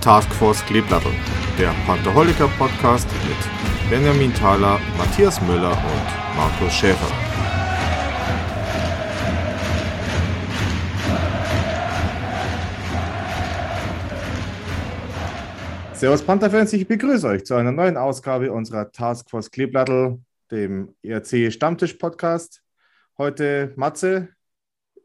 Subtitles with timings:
[0.00, 1.12] Taskforce Kleeblattel,
[1.58, 7.06] der Pantherholiker Podcast mit Benjamin Thaler, Matthias Müller und Markus Schäfer.
[15.92, 20.18] Servus Pantherfans, ich begrüße euch zu einer neuen Ausgabe unserer Taskforce Kleeblattel,
[20.50, 22.62] dem ERC Stammtisch Podcast.
[23.18, 24.30] Heute Matze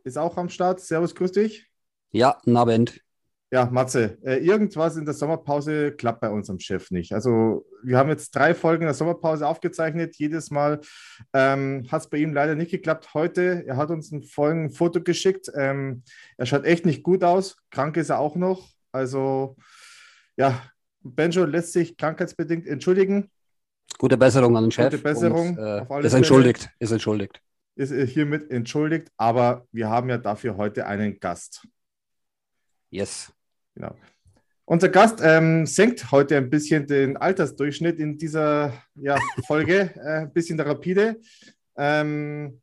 [0.05, 0.79] ist auch am Start.
[0.79, 1.69] Servus, grüß dich.
[2.11, 3.04] Ja, guten Abend.
[3.55, 7.13] Ja, Matze, äh, irgendwas in der Sommerpause klappt bei unserem Chef nicht.
[7.13, 10.17] Also wir haben jetzt drei Folgen in der Sommerpause aufgezeichnet.
[10.17, 10.81] Jedes Mal
[11.31, 13.13] ähm, hat es bei ihm leider nicht geklappt.
[13.13, 15.49] Heute, er hat uns ein folgendes Foto geschickt.
[15.55, 16.03] Ähm,
[16.35, 17.55] er schaut echt nicht gut aus.
[17.71, 18.67] Krank ist er auch noch.
[18.91, 19.55] Also
[20.35, 20.61] ja,
[21.01, 23.31] Benjo lässt sich krankheitsbedingt entschuldigen.
[23.97, 24.91] Gute Besserung an den Chef.
[24.91, 25.57] Gute Besserung.
[25.57, 26.71] Und, äh, ist entschuldigt.
[26.79, 27.39] Ist entschuldigt.
[27.77, 31.65] Ist hiermit entschuldigt, aber wir haben ja dafür heute einen Gast.
[32.89, 33.31] Yes.
[33.75, 33.95] Genau.
[34.63, 40.33] Unser Gast ähm, senkt heute ein bisschen den Altersdurchschnitt in dieser ja, Folge, äh, ein
[40.33, 41.19] bisschen rapide.
[41.77, 42.61] Ähm,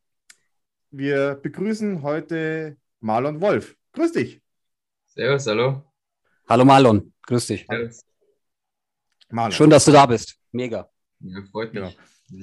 [0.91, 3.75] wir begrüßen heute Marlon Wolf.
[3.93, 4.41] Grüß dich.
[5.05, 5.83] Servus, hallo.
[6.49, 7.65] Hallo Marlon, grüß dich.
[7.69, 8.01] Servus.
[9.29, 9.51] Marlon.
[9.51, 10.35] Schön, dass du da bist.
[10.51, 10.89] Mega.
[11.19, 11.83] Ja, freut mich.
[11.83, 11.93] Genau.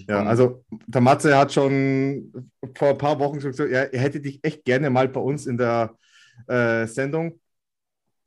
[0.09, 2.33] Ja, also der Matze hat schon
[2.77, 5.47] vor ein paar Wochen schon gesagt, er, er hätte dich echt gerne mal bei uns
[5.47, 5.97] in der
[6.47, 7.41] äh, Sendung.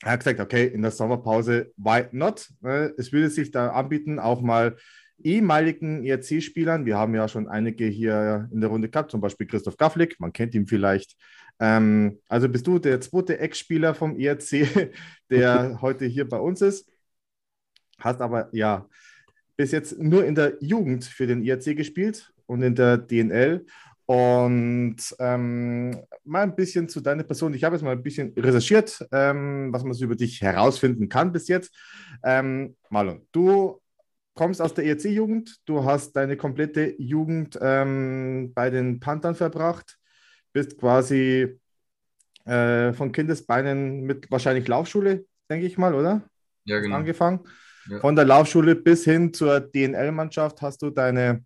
[0.04, 2.50] Er hat gesagt, okay, in der Sommerpause, why not?
[2.62, 2.94] Ne?
[2.98, 4.76] Es würde sich da anbieten, auch mal
[5.24, 9.78] ehemaligen ERC-Spielern, wir haben ja schon einige hier in der Runde gehabt, zum Beispiel Christoph
[9.78, 11.16] Gafflik, man kennt ihn vielleicht.
[11.60, 14.92] Ähm, also bist du der zweite Ex-Spieler vom ERC,
[15.30, 16.90] der heute hier bei uns ist.
[18.00, 18.90] Hast aber ja
[19.56, 23.66] bis jetzt nur in der Jugend für den IRC gespielt und in der DNL.
[24.06, 27.54] Und ähm, mal ein bisschen zu deiner Person.
[27.54, 31.32] Ich habe jetzt mal ein bisschen recherchiert, ähm, was man so über dich herausfinden kann
[31.32, 31.74] bis jetzt.
[32.24, 33.82] Ähm, Marlon, du
[34.36, 39.98] kommst aus der ERC-Jugend, du hast deine komplette Jugend ähm, bei den Panthern verbracht,
[40.52, 41.60] bist quasi
[42.46, 46.24] äh, von Kindesbeinen mit wahrscheinlich Laufschule, denke ich mal, oder?
[46.66, 46.98] Ja, genau.
[46.98, 47.42] Angefangen.
[47.90, 48.00] Ja.
[48.00, 51.46] Von der Laufschule bis hin zur DNL-Mannschaft hast du deine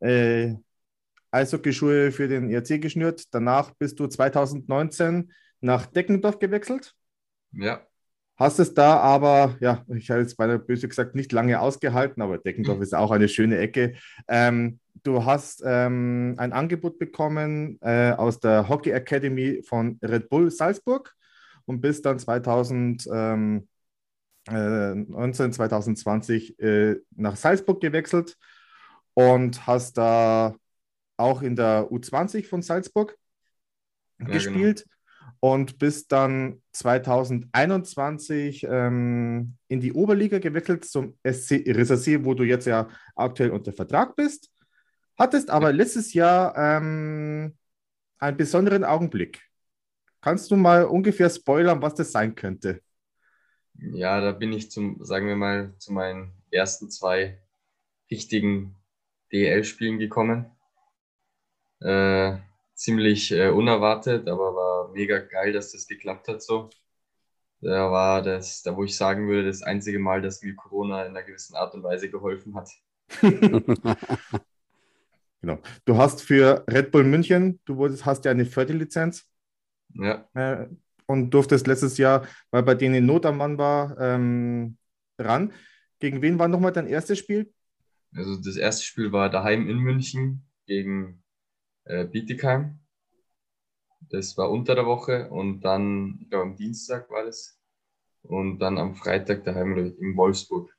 [0.00, 0.54] äh,
[1.30, 3.24] Eishockeyschuhe für den ERC geschnürt.
[3.32, 6.94] Danach bist du 2019 nach Deckendorf gewechselt.
[7.52, 7.86] Ja.
[8.36, 12.38] Hast es da aber, ja, ich habe jetzt beinahe böse gesagt, nicht lange ausgehalten, aber
[12.38, 12.82] Deckendorf mhm.
[12.84, 13.94] ist auch eine schöne Ecke.
[14.28, 20.50] Ähm, du hast ähm, ein Angebot bekommen äh, aus der Hockey Academy von Red Bull
[20.50, 21.14] Salzburg
[21.66, 23.08] und bist dann 2000.
[23.12, 23.68] Ähm,
[24.48, 28.36] 19, 2020 äh, nach Salzburg gewechselt
[29.14, 30.54] und hast da
[31.20, 33.16] auch in der U20 von Salzburg
[34.18, 35.54] ja, gespielt genau.
[35.54, 42.66] und bist dann 2021 ähm, in die Oberliga gewechselt zum SC Rissersee, wo du jetzt
[42.66, 44.50] ja aktuell unter Vertrag bist.
[45.18, 47.56] Hattest aber letztes Jahr ähm,
[48.18, 49.42] einen besonderen Augenblick.
[50.20, 52.80] Kannst du mal ungefähr spoilern, was das sein könnte?
[53.92, 57.38] ja, da bin ich zum, sagen wir mal, zu meinen ersten zwei
[58.10, 58.76] richtigen
[59.32, 60.46] DL-Spielen gekommen.
[61.80, 62.38] Äh,
[62.74, 66.70] ziemlich äh, unerwartet, aber war mega geil, dass das geklappt hat so.
[67.60, 71.10] Da war das, da wo ich sagen würde, das einzige Mal, dass mir Corona in
[71.10, 72.70] einer gewissen Art und Weise geholfen hat.
[75.40, 75.58] genau.
[75.84, 79.26] Du hast für Red Bull München, du wurdest, hast ja eine Förderlizenz.
[79.94, 80.26] Ja.
[80.34, 80.68] Äh,
[81.06, 84.78] und durftest letztes Jahr, weil bei denen Not am Mann war, ähm,
[85.18, 85.52] ran.
[85.98, 87.52] Gegen wen war nochmal dein erstes Spiel?
[88.14, 91.22] Also das erste Spiel war daheim in München gegen
[91.84, 92.78] äh, Bietigheim.
[94.10, 97.58] Das war unter der Woche und dann, ich glaube am Dienstag war das.
[98.22, 100.76] Und dann am Freitag daheim in Wolfsburg.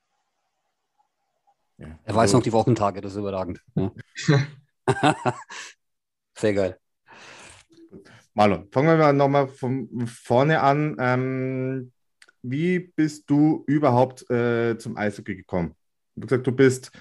[1.78, 3.64] Ja, er weiß also, noch die Wochentage, das ist überragend.
[3.76, 3.92] Ja.
[6.38, 6.80] Sehr geil.
[8.34, 10.96] Marlon, fangen wir mal nochmal von vorne an.
[11.00, 11.92] Ähm,
[12.42, 15.76] wie bist du überhaupt äh, zum Eishockey gekommen?
[16.16, 16.92] Du hast gesagt, du bist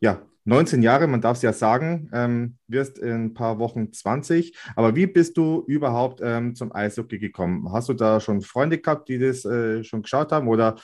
[0.00, 4.54] ja 19 Jahre, man darf es ja sagen, ähm, wirst in ein paar Wochen 20.
[4.76, 7.72] Aber wie bist du überhaupt ähm, zum Eishockey gekommen?
[7.72, 10.48] Hast du da schon Freunde gehabt, die das äh, schon geschaut haben?
[10.48, 10.76] Oder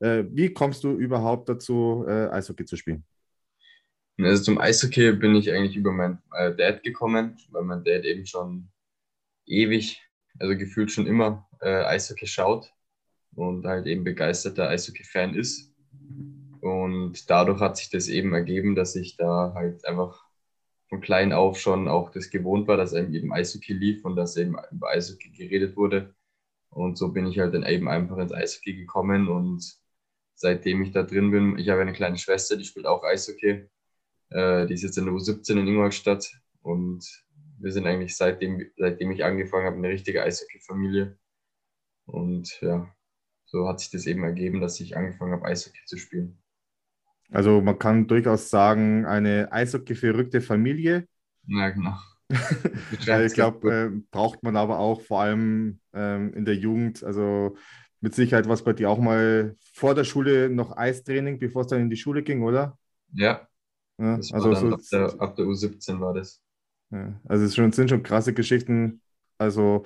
[0.00, 3.04] äh, wie kommst du überhaupt dazu, äh, Eishockey zu spielen?
[4.18, 8.24] Also zum Eishockey bin ich eigentlich über meinen äh, Dad gekommen, weil mein Dad eben
[8.24, 8.68] schon
[9.44, 10.00] ewig,
[10.38, 12.72] also gefühlt schon immer äh, Eishockey schaut
[13.34, 15.72] und halt eben begeisterter Eishockey-Fan ist.
[16.64, 20.24] Und dadurch hat sich das eben ergeben, dass ich da halt einfach
[20.88, 24.56] von klein auf schon auch das gewohnt war, dass eben Eishockey lief und dass eben
[24.70, 26.14] über Eishockey geredet wurde.
[26.70, 29.62] Und so bin ich halt dann eben einfach ins Eishockey gekommen und
[30.34, 33.68] seitdem ich da drin bin, ich habe eine kleine Schwester, die spielt auch Eishockey.
[34.30, 36.32] Äh, die ist jetzt in der U17 in Ingolstadt
[36.62, 37.04] und
[37.58, 41.18] wir sind eigentlich seitdem, seitdem ich angefangen habe, eine richtige Eishockey-Familie.
[42.06, 42.90] Und ja,
[43.44, 46.38] so hat sich das eben ergeben, dass ich angefangen habe, Eishockey zu spielen.
[47.34, 51.08] Also man kann durchaus sagen, eine Eishockey-verrückte Familie.
[51.46, 51.96] Ja, genau.
[52.90, 57.02] ich glaube, äh, braucht man aber auch vor allem ähm, in der Jugend.
[57.02, 57.56] Also
[58.00, 61.80] mit Sicherheit was bei dir auch mal vor der Schule noch Eistraining, bevor es dann
[61.80, 62.78] in die Schule ging, oder?
[63.12, 63.48] Ja.
[63.98, 66.40] ja also so, ab, der, ab, der, U17 war das.
[66.90, 69.00] Ja, also es schon, sind schon krasse Geschichten.
[69.38, 69.84] Also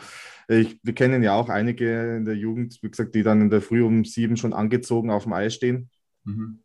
[0.48, 3.62] ich, wir kennen ja auch einige in der Jugend, wie gesagt, die dann in der
[3.62, 5.88] Früh um sieben schon angezogen auf dem Eis stehen.
[6.24, 6.60] Mhm.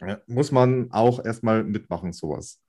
[0.00, 2.60] Ja, muss man auch erstmal mitmachen, sowas.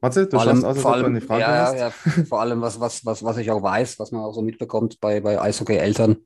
[0.00, 1.78] Matze, du vor allem, aus, vor allem, eine Frage ja, hast.
[1.78, 1.90] Ja,
[2.24, 5.20] vor allem, was, was, was, was ich auch weiß, was man auch so mitbekommt bei,
[5.20, 6.16] bei Eishockey-Eltern.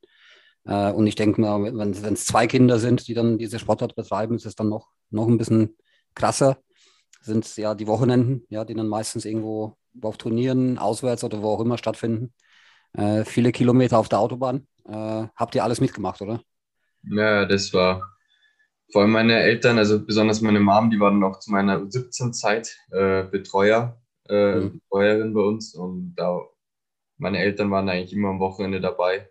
[0.65, 4.37] Äh, und ich denke mal, wenn es zwei Kinder sind, die dann diese Sportart betreiben,
[4.37, 5.77] ist es dann noch, noch ein bisschen
[6.15, 6.59] krasser.
[7.23, 11.51] Sind es ja die Wochenenden, ja, die dann meistens irgendwo auf Turnieren, auswärts oder wo
[11.51, 12.33] auch immer stattfinden.
[12.95, 14.67] Äh, viele Kilometer auf der Autobahn.
[14.85, 16.41] Äh, habt ihr alles mitgemacht, oder?
[17.05, 18.03] Ja, das war
[18.93, 23.25] vor allem meine Eltern, also besonders meine Mom, die waren noch zu meiner 17-Zeit äh,
[23.25, 24.81] Betreuer, äh, mhm.
[24.81, 26.41] Betreuerin bei uns und da
[27.21, 29.29] meine Eltern waren eigentlich immer am Wochenende dabei.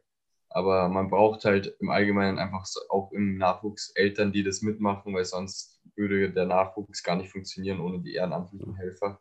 [0.51, 5.13] Aber man braucht halt im Allgemeinen einfach so, auch im Nachwuchs Eltern, die das mitmachen,
[5.13, 9.19] weil sonst würde der Nachwuchs gar nicht funktionieren ohne die ehrenamtlichen Helfer.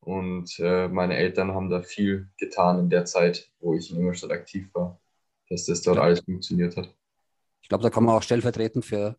[0.00, 4.30] Und äh, meine Eltern haben da viel getan in der Zeit, wo ich in Ingolstadt
[4.30, 5.00] aktiv war,
[5.50, 6.94] dass das dort alles funktioniert hat.
[7.60, 9.16] Ich glaube, da kann man auch stellvertretend für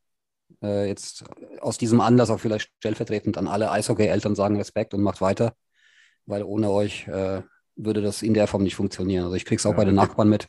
[0.61, 1.23] äh, jetzt
[1.61, 5.53] aus diesem Anlass auch vielleicht stellvertretend an alle Eishockey-Eltern sagen Respekt und macht weiter,
[6.25, 7.41] weil ohne euch äh,
[7.75, 9.23] würde das in der Form nicht funktionieren.
[9.23, 10.47] Also ich kriege es auch ja, bei den Nachbarn mit.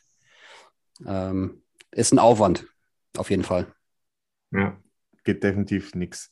[1.05, 2.67] Ähm, ist ein Aufwand,
[3.17, 3.73] auf jeden Fall.
[4.51, 4.77] Ja,
[5.23, 6.31] geht definitiv nichts.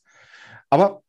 [0.68, 1.02] Aber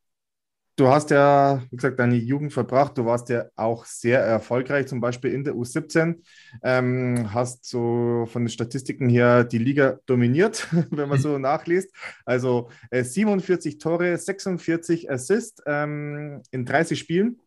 [0.76, 2.96] du hast ja, wie gesagt, deine Jugend verbracht.
[2.96, 6.22] Du warst ja auch sehr erfolgreich, zum Beispiel in der U17.
[6.62, 11.94] Ähm, hast so von den Statistiken her die Liga dominiert, wenn man so nachliest.
[12.24, 17.38] Also äh, 47 Tore, 46 Assists ähm, in 30 Spielen.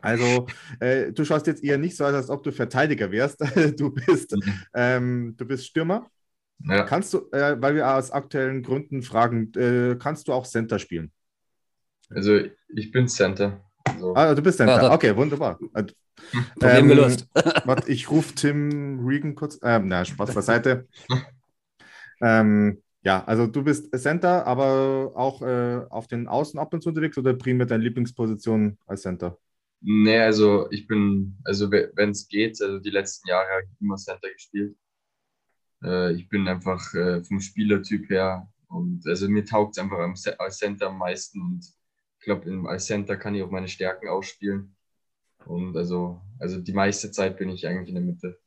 [0.00, 0.46] Also
[0.80, 3.40] äh, du schaust jetzt eher nicht so aus, als ob du Verteidiger wärst.
[3.78, 4.52] du bist, mhm.
[4.74, 6.08] ähm, du bist Stürmer.
[6.60, 6.84] Ja.
[6.84, 11.12] Kannst du, äh, weil wir aus aktuellen Gründen fragen, äh, kannst du auch Center spielen?
[12.10, 12.38] Also
[12.74, 13.60] ich bin Center.
[13.84, 14.14] Also.
[14.14, 14.92] Ah, du bist Center.
[14.92, 15.58] Okay, wunderbar.
[16.58, 17.28] Problem ähm, gelöst.
[17.64, 19.58] warte, ich rufe Tim Regan kurz.
[19.62, 20.88] Ähm, na, Spaß beiseite.
[22.20, 26.88] ähm, ja, also du bist Center, aber auch äh, auf den Außen ab und zu
[26.88, 29.38] unterwegs oder primär deine Lieblingsposition als Center?
[29.80, 33.96] Nee, also ich bin, also wenn es geht, also die letzten Jahre habe ich immer
[33.96, 34.76] Center gespielt.
[35.82, 39.98] Äh, ich bin einfach äh, vom Spielertyp her und also mir taugt es einfach
[40.38, 41.64] als Center am meisten und
[42.28, 44.76] glaube, als Center kann ich auch meine Stärken ausspielen.
[45.46, 48.38] Und also, also die meiste Zeit bin ich eigentlich in der Mitte.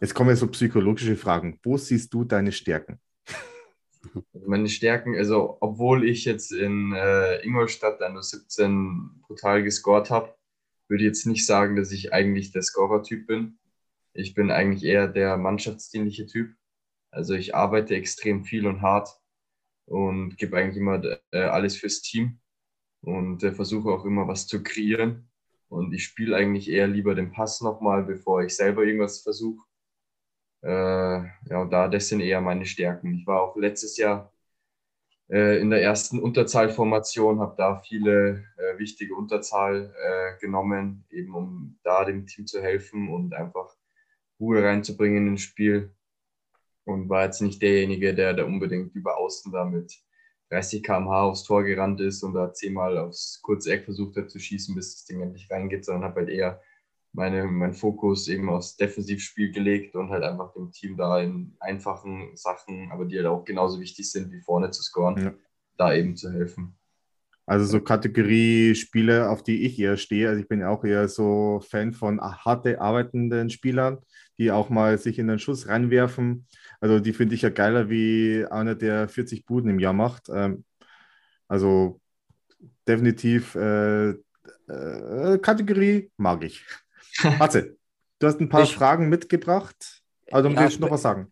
[0.00, 1.58] Jetzt kommen ja so psychologische Fragen.
[1.62, 3.00] Wo siehst du deine Stärken?
[4.32, 10.10] Also meine Stärken, also obwohl ich jetzt in äh, Ingolstadt an der 17 brutal gescored
[10.10, 10.34] habe,
[10.88, 13.58] würde ich jetzt nicht sagen, dass ich eigentlich der Scorer-Typ bin.
[14.12, 16.54] Ich bin eigentlich eher der mannschaftsdienliche Typ.
[17.10, 19.08] Also ich arbeite extrem viel und hart
[19.86, 22.40] und gebe eigentlich immer äh, alles fürs Team
[23.04, 25.28] und äh, versuche auch immer was zu kreieren.
[25.68, 29.64] Und ich spiele eigentlich eher lieber den Pass nochmal, bevor ich selber irgendwas versuche.
[30.62, 33.14] Äh, ja, und da, das sind eher meine Stärken.
[33.14, 34.32] Ich war auch letztes Jahr
[35.30, 41.78] äh, in der ersten Unterzahlformation, habe da viele äh, wichtige Unterzahl äh, genommen, eben um
[41.82, 43.74] da dem Team zu helfen und einfach
[44.40, 45.94] Ruhe reinzubringen ins Spiel
[46.84, 50.02] und war jetzt nicht derjenige, der da unbedingt über Außen da mit
[50.54, 54.38] 30 km/h aufs Tor gerannt ist und da zehnmal aufs kurze Eck versucht hat zu
[54.38, 56.60] schießen, bis das Ding endlich reingeht, sondern habe halt eher
[57.12, 62.36] meine, meinen Fokus eben aufs Defensivspiel gelegt und halt einfach dem Team da in einfachen
[62.36, 65.34] Sachen, aber die halt auch genauso wichtig sind wie vorne zu scoren, ja.
[65.76, 66.76] da eben zu helfen.
[67.46, 70.28] Also so Kategorie Spiele, auf die ich eher stehe.
[70.28, 73.98] Also ich bin auch eher so Fan von harte arbeitenden Spielern,
[74.38, 76.46] die auch mal sich in den Schuss reinwerfen.
[76.80, 80.28] Also die finde ich ja geiler wie einer, der 40 Buden im Jahr macht.
[80.30, 80.64] Ähm,
[81.46, 82.00] also
[82.88, 84.10] definitiv äh,
[84.68, 86.64] äh, Kategorie mag ich.
[87.38, 87.76] Matze,
[88.18, 90.02] du hast ein paar ich, Fragen mitgebracht.
[90.30, 91.30] Also du ja, willst noch was sagen.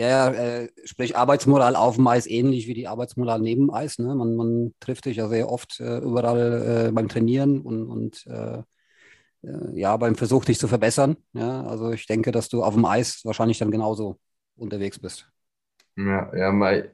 [0.00, 3.98] Ja, äh, sprich Arbeitsmoral auf dem Eis ähnlich wie die Arbeitsmoral neben dem Eis.
[3.98, 4.14] Ne?
[4.14, 8.62] Man, man trifft sich ja sehr oft äh, überall äh, beim Trainieren und, und äh,
[9.42, 11.18] äh, ja, beim Versuch, dich zu verbessern.
[11.34, 14.18] Ja, also ich denke, dass du auf dem Eis wahrscheinlich dann genauso
[14.56, 15.28] unterwegs bist.
[15.98, 16.88] Ja, ja mein,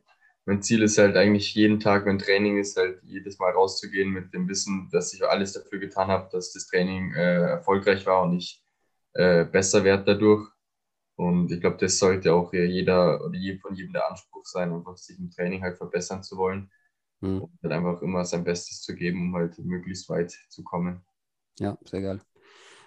[0.45, 4.35] mein Ziel ist halt eigentlich jeden Tag, wenn Training ist, halt jedes Mal rauszugehen mit
[4.35, 8.37] dem Wissen, dass ich alles dafür getan habe, dass das Training äh, erfolgreich war und
[8.37, 8.65] ich
[9.15, 10.47] besser werde dadurch.
[11.17, 15.19] Und ich glaube, das sollte auch jeder oder von jedem der Anspruch sein, einfach sich
[15.19, 16.71] im Training halt verbessern zu wollen.
[17.21, 17.43] Mhm.
[17.43, 21.03] Und halt einfach immer sein Bestes zu geben, um halt möglichst weit zu kommen.
[21.59, 22.21] Ja, sehr geil.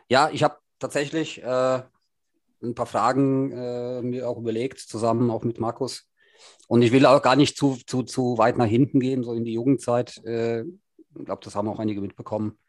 [0.09, 1.81] Ja, ich habe tatsächlich äh,
[2.62, 6.07] ein paar Fragen äh, mir auch überlegt, zusammen auch mit Markus.
[6.67, 9.43] Und ich will auch gar nicht zu, zu, zu weit nach hinten gehen, so in
[9.43, 10.24] die Jugendzeit.
[10.24, 12.59] Äh, ich glaube, das haben auch einige mitbekommen.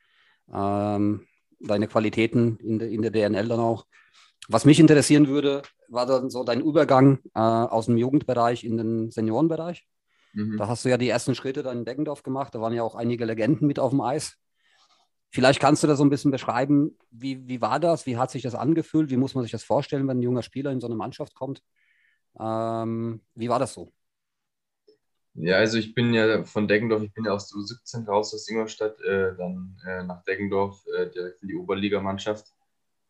[0.52, 1.26] Ähm,
[1.60, 3.86] deine Qualitäten in, de, in der DNL dann auch.
[4.52, 9.10] Was mich interessieren würde, war dann so dein Übergang äh, aus dem Jugendbereich in den
[9.12, 9.86] Seniorenbereich.
[10.32, 10.56] Mhm.
[10.56, 12.52] Da hast du ja die ersten Schritte dann in Deggendorf gemacht.
[12.52, 14.38] Da waren ja auch einige Legenden mit auf dem Eis.
[15.30, 18.06] Vielleicht kannst du da so ein bisschen beschreiben, wie, wie war das?
[18.06, 19.10] Wie hat sich das angefühlt?
[19.10, 21.62] Wie muss man sich das vorstellen, wenn ein junger Spieler in so eine Mannschaft kommt?
[22.40, 23.92] Ähm, wie war das so?
[25.34, 28.48] Ja, also ich bin ja von Deggendorf, ich bin ja aus der U17 raus aus
[28.48, 32.52] Ingolstadt, äh, dann äh, nach Deggendorf äh, direkt in die Oberligamannschaft.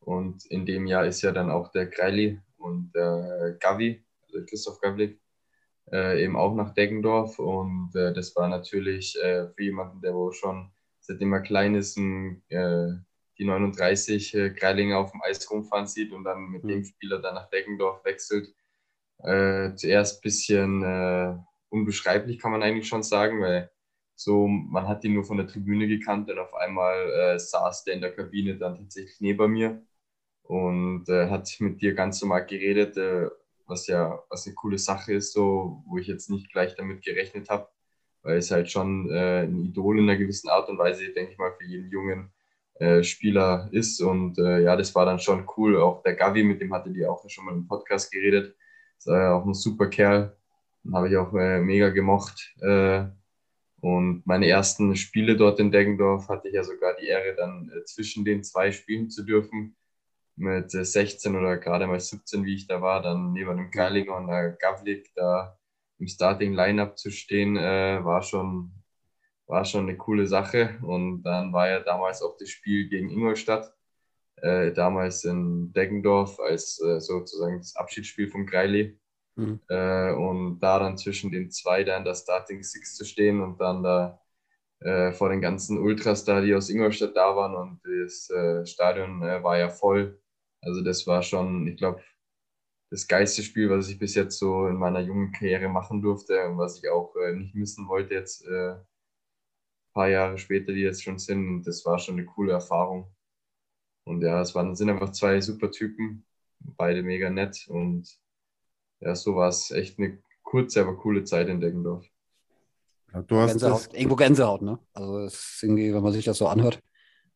[0.00, 4.80] Und in dem Jahr ist ja dann auch der Kreili und der Gavi, also Christoph
[4.80, 5.20] Gavlik,
[5.92, 7.38] äh, eben auch nach Deggendorf.
[7.38, 11.96] Und äh, das war natürlich äh, für jemanden, der wohl schon seitdem er klein ist,
[11.96, 16.68] ein, die 39 Kreilinger auf dem Eis rumfahren sieht und dann mit mhm.
[16.68, 18.54] dem Spieler dann nach Deggendorf wechselt.
[19.18, 23.70] zuerst ein bisschen unbeschreiblich, kann man eigentlich schon sagen, weil
[24.14, 27.94] so, man hat ihn nur von der Tribüne gekannt und auf einmal äh, saß der
[27.94, 29.82] in der Kabine dann tatsächlich neben mir
[30.50, 33.28] und äh, hat mit dir ganz normal geredet, äh,
[33.66, 37.48] was ja was eine coole Sache ist, so, wo ich jetzt nicht gleich damit gerechnet
[37.48, 37.68] habe,
[38.22, 41.38] weil es halt schon äh, ein Idol in einer gewissen Art und Weise, denke ich
[41.38, 42.32] mal, für jeden jungen
[42.80, 45.80] äh, Spieler ist und äh, ja, das war dann schon cool.
[45.80, 48.56] Auch der Gavi, mit dem hatte die auch schon mal im Podcast geredet,
[48.98, 50.36] ist auch ein super Kerl,
[50.92, 52.54] habe ich auch äh, mega gemocht.
[53.82, 58.26] Und meine ersten Spiele dort in Deggendorf hatte ich ja sogar die Ehre, dann zwischen
[58.26, 59.74] den zwei spielen zu dürfen.
[60.36, 64.16] Mit 16 äh, oder gerade mal 17, wie ich da war, dann neben dem Geilinger
[64.16, 65.58] und der Gavlik da
[65.98, 68.72] im Starting Lineup zu stehen, äh, war schon
[69.50, 70.78] war schon eine coole Sache.
[70.82, 73.74] Und dann war ja damals auch das Spiel gegen Ingolstadt,
[74.36, 78.98] äh, damals in Deggendorf als äh, sozusagen das Abschiedsspiel von Greili.
[79.36, 79.60] Mhm.
[79.68, 83.60] Äh, und da dann zwischen den zwei da in der Starting Six zu stehen und
[83.60, 84.19] dann da
[84.80, 89.22] äh, vor den ganzen Ultras da, die aus Ingolstadt da waren und das äh, Stadion
[89.22, 90.20] äh, war ja voll.
[90.62, 92.02] Also das war schon, ich glaube,
[92.90, 96.58] das geilste Spiel, was ich bis jetzt so in meiner jungen Karriere machen durfte und
[96.58, 98.76] was ich auch äh, nicht missen wollte jetzt ein äh,
[99.92, 101.64] paar Jahre später, die jetzt schon sind.
[101.64, 103.14] Das war schon eine coole Erfahrung.
[104.04, 106.26] Und ja, es waren, sind einfach zwei super Typen,
[106.60, 108.20] beide mega nett und
[109.00, 112.09] ja, so war es echt eine kurze, aber coole Zeit in Deggendorf.
[113.26, 113.94] Du hast Gänsehaut, das...
[113.94, 114.78] Irgendwo Gänsehaut, ne?
[114.92, 116.80] Also es ist irgendwie, wenn man sich das so anhört.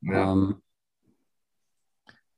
[0.00, 0.32] Ja.
[0.32, 0.56] Ähm,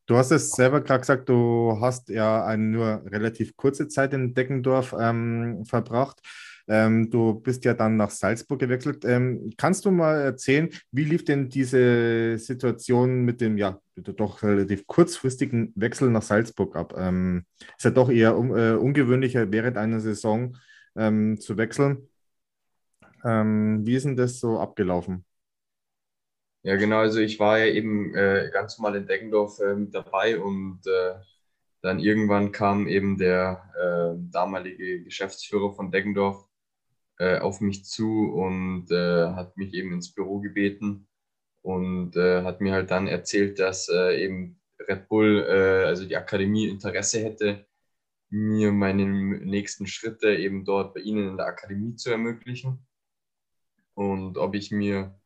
[0.07, 4.35] du hast es selber gerade gesagt, du hast ja eine nur relativ kurze Zeit in
[4.35, 6.21] Deggendorf ähm, verbracht.
[6.69, 9.05] Ähm, du bist ja dann nach Salzburg gewechselt.
[9.05, 14.87] Ähm, kannst du mal erzählen, wie lief denn diese Situation mit dem ja doch relativ
[14.87, 16.95] kurzfristigen Wechsel nach Salzburg ab?
[16.97, 17.45] Ähm,
[17.77, 20.57] ist ja doch eher un äh, ungewöhnlicher während einer Saison
[20.97, 22.09] ähm, zu wechseln.
[23.27, 25.25] Ähm, wie ist denn das so abgelaufen?
[26.63, 26.99] Ja, genau.
[26.99, 31.15] Also ich war ja eben äh, ganz normal in Deggendorf äh, mit dabei und äh,
[31.83, 36.45] dann irgendwann kam eben der äh, damalige Geschäftsführer von Deggendorf
[37.19, 41.09] äh, auf mich zu und äh, hat mich eben ins Büro gebeten
[41.63, 47.67] und hat mir halt dann erzählt, dass eben Red Bull, also die Akademie, Interesse hätte,
[48.31, 52.87] mir meine nächsten Schritte eben dort bei Ihnen in der Akademie zu ermöglichen
[53.97, 55.19] und ob ich mir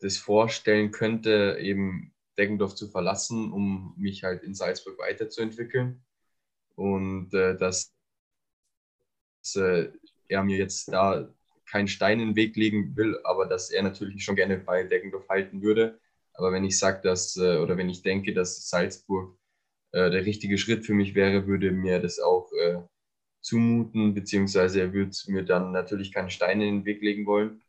[0.00, 6.04] das vorstellen könnte, eben Deggendorf zu verlassen, um mich halt in Salzburg weiterzuentwickeln.
[6.76, 7.92] Und äh, dass
[9.56, 9.88] äh,
[10.28, 11.28] er mir jetzt da
[11.66, 15.28] keinen Stein in den Weg legen will, aber dass er natürlich schon gerne bei Deggendorf
[15.28, 16.00] halten würde.
[16.34, 19.36] Aber wenn ich sage, dass äh, oder wenn ich denke, dass Salzburg
[19.92, 22.78] äh, der richtige Schritt für mich wäre, würde mir das auch äh,
[23.40, 27.62] zumuten, beziehungsweise er würde mir dann natürlich keine Steine in den Weg legen wollen.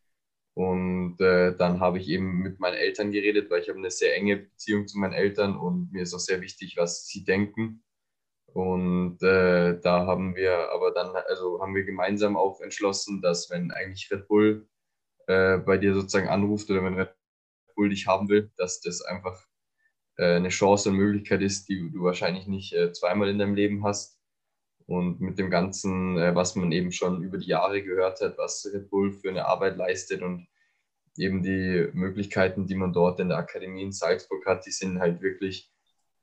[0.55, 4.15] Und äh, dann habe ich eben mit meinen Eltern geredet, weil ich habe eine sehr
[4.15, 7.83] enge Beziehung zu meinen Eltern und mir ist auch sehr wichtig, was sie denken.
[8.47, 13.71] Und äh, da haben wir aber dann, also haben wir gemeinsam auch entschlossen, dass wenn
[13.71, 14.69] eigentlich Red Bull
[15.27, 17.13] äh, bei dir sozusagen anruft oder wenn Red
[17.75, 19.45] Bull dich haben will, dass das einfach
[20.17, 23.83] äh, eine Chance und Möglichkeit ist, die du wahrscheinlich nicht äh, zweimal in deinem Leben
[23.83, 24.14] hast.
[24.87, 28.69] Und mit dem Ganzen, äh, was man eben schon über die Jahre gehört hat, was
[28.71, 30.47] Red Bull für eine Arbeit leistet und
[31.17, 35.21] eben die Möglichkeiten, die man dort in der Akademie in Salzburg hat, die sind halt
[35.21, 35.71] wirklich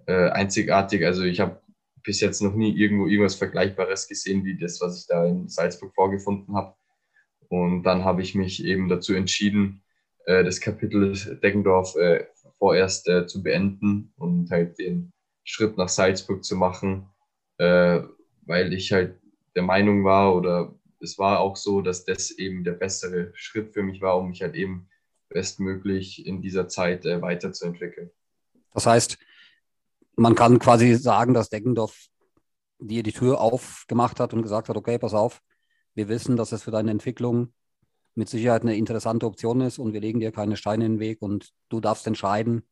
[0.07, 1.04] äh, einzigartig.
[1.04, 1.61] Also ich habe
[2.02, 5.95] bis jetzt noch nie irgendwo irgendwas Vergleichbares gesehen wie das, was ich da in Salzburg
[5.95, 6.75] vorgefunden habe.
[7.49, 9.83] Und dann habe ich mich eben dazu entschieden,
[10.26, 12.26] äh, das Kapitel Deggendorf äh,
[12.59, 15.12] vorerst äh, zu beenden und halt den
[15.45, 17.09] Schritt nach Salzburg zu machen,
[17.59, 18.00] äh,
[18.42, 19.18] weil ich halt
[19.54, 23.82] der Meinung war oder es war auch so, dass das eben der bessere Schritt für
[23.82, 24.88] mich war, um mich halt eben
[25.28, 28.11] bestmöglich in dieser Zeit äh, weiterzuentwickeln.
[28.72, 29.18] Das heißt,
[30.16, 32.06] man kann quasi sagen, dass Deggendorf
[32.78, 35.40] dir die Tür aufgemacht hat und gesagt hat, okay, pass auf,
[35.94, 37.52] wir wissen, dass es für deine Entwicklung
[38.14, 41.22] mit Sicherheit eine interessante Option ist und wir legen dir keine Steine in den Weg
[41.22, 42.62] und du darfst entscheiden,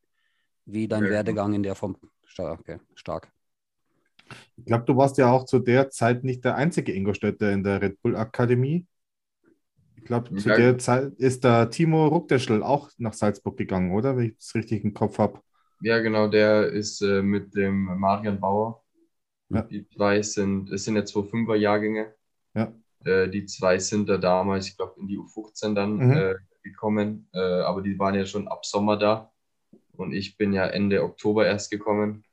[0.67, 1.11] wie dein ja.
[1.11, 1.97] Werdegang in der Form.
[2.39, 3.33] Okay, stark.
[4.57, 7.83] Ich glaube, du warst ja auch zu der Zeit nicht der einzige Ingolstädter in der
[7.83, 8.87] Red Bull Akademie.
[9.97, 14.17] Ich glaube, zu der Zeit ist der Timo Ruckdeschel auch nach Salzburg gegangen, oder?
[14.17, 15.41] Wenn ich es richtig im Kopf habe.
[15.83, 18.83] Ja, genau, der ist äh, mit dem Marian Bauer.
[19.51, 19.63] Ja.
[19.63, 22.15] Die zwei sind, es sind jetzt zwei Fünfer-Jahrgänge.
[22.55, 22.73] Ja.
[23.05, 26.13] Äh, die zwei sind da damals, ich glaube, in die U15 dann mhm.
[26.13, 29.33] äh, gekommen, äh, aber die waren ja schon ab Sommer da.
[29.93, 32.25] Und ich bin ja Ende Oktober erst gekommen.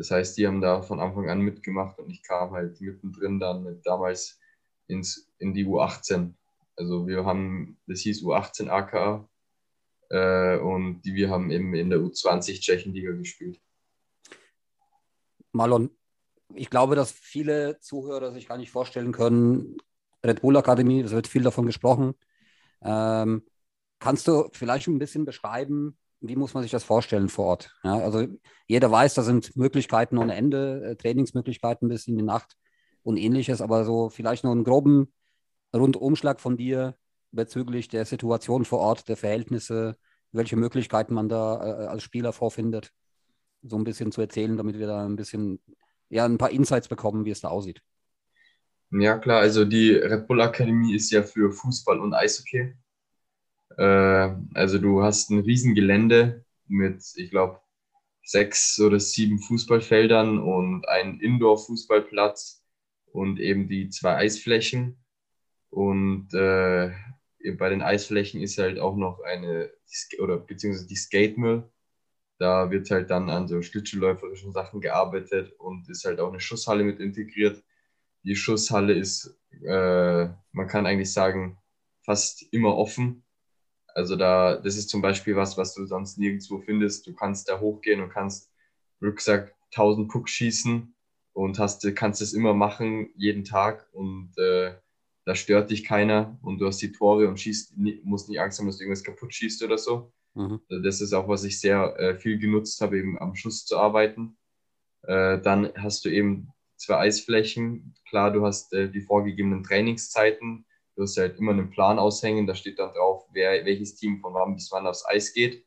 [0.00, 3.62] Das heißt, die haben da von Anfang an mitgemacht und ich kam halt mittendrin dann
[3.62, 4.40] mit damals
[4.86, 6.32] ins, in die U18.
[6.74, 9.28] Also wir haben, das hieß U18 AKA
[10.08, 13.60] äh, und die, wir haben eben in der U20 Tschechenliga gespielt.
[15.52, 15.90] Marlon,
[16.54, 19.76] ich glaube, dass viele Zuhörer sich gar nicht vorstellen können,
[20.24, 22.14] Red Bull Akademie, es wird viel davon gesprochen.
[22.80, 23.44] Ähm,
[23.98, 27.74] kannst du vielleicht ein bisschen beschreiben, wie muss man sich das vorstellen vor Ort?
[27.82, 28.26] Ja, also
[28.66, 32.56] jeder weiß, da sind Möglichkeiten ohne Ende, äh, Trainingsmöglichkeiten bis in die Nacht
[33.02, 35.12] und ähnliches, aber so vielleicht noch einen groben
[35.74, 36.94] Rundumschlag von dir
[37.32, 39.96] bezüglich der Situation vor Ort, der Verhältnisse,
[40.32, 42.92] welche Möglichkeiten man da äh, als Spieler vorfindet,
[43.62, 45.60] so ein bisschen zu erzählen, damit wir da ein bisschen,
[46.08, 47.82] ja, ein paar Insights bekommen, wie es da aussieht.
[48.92, 52.74] Ja, klar, also die Red Bull Akademie ist ja für Fußball und Eishockey.
[53.76, 57.60] Äh, also du hast ein Riesengelände mit, ich glaube,
[58.22, 62.62] sechs oder sieben Fußballfeldern und einen Indoor-Fußballplatz
[63.12, 65.04] und eben die zwei Eisflächen.
[65.70, 66.90] Und äh,
[67.56, 69.70] bei den Eisflächen ist halt auch noch eine,
[70.20, 71.64] oder beziehungsweise die Skate-Mill.
[72.38, 76.84] Da wird halt dann an so schlittschuhläuferischen Sachen gearbeitet und ist halt auch eine Schusshalle
[76.84, 77.62] mit integriert.
[78.24, 81.58] Die Schusshalle ist, äh, man kann eigentlich sagen,
[82.04, 83.24] fast immer offen.
[83.94, 87.06] Also da, das ist zum Beispiel was, was du sonst nirgendwo findest.
[87.06, 88.50] Du kannst da hochgehen und kannst
[89.02, 90.94] Rucksack 1000 Puck schießen
[91.32, 94.74] und hast, kannst es immer machen, jeden Tag und äh,
[95.24, 98.66] da stört dich keiner und du hast die Tore und schießt, musst nicht Angst haben,
[98.66, 100.12] dass du irgendwas kaputt schießt oder so.
[100.34, 100.60] Mhm.
[100.68, 103.78] Also das ist auch, was ich sehr äh, viel genutzt habe, eben am Schuss zu
[103.78, 104.36] arbeiten.
[105.02, 107.94] Äh, dann hast du eben zwei Eisflächen.
[108.08, 110.64] Klar, du hast äh, die vorgegebenen Trainingszeiten.
[111.00, 114.34] Du hast halt immer einen Plan aushängen, da steht dann drauf, wer, welches Team von
[114.34, 115.64] wann bis wann aufs Eis geht.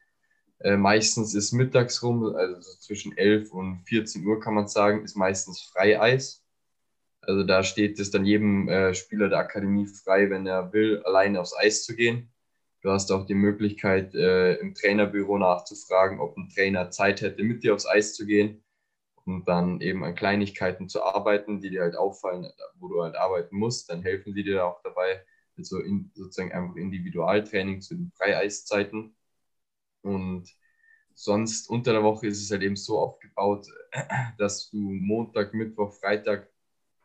[0.60, 5.16] Äh, meistens ist mittags rum, also zwischen 11 und 14 Uhr kann man sagen, ist
[5.16, 6.46] meistens Freieis.
[7.22, 11.42] Also da steht es dann jedem äh, Spieler der Akademie frei, wenn er will, alleine
[11.42, 12.32] aufs Eis zu gehen.
[12.84, 17.64] Du hast auch die Möglichkeit, äh, im Trainerbüro nachzufragen, ob ein Trainer Zeit hätte, mit
[17.64, 18.64] dir aufs Eis zu gehen
[19.26, 23.56] und dann eben an Kleinigkeiten zu arbeiten, die dir halt auffallen, wo du halt arbeiten
[23.58, 23.90] musst.
[23.90, 25.24] Dann helfen die dir auch dabei,
[25.58, 29.16] also in, sozusagen einfach Individualtraining zu den Freieiszeiten.
[30.02, 30.50] Und
[31.14, 33.68] sonst unter der Woche ist es halt eben so aufgebaut,
[34.38, 36.50] dass du Montag, Mittwoch, Freitag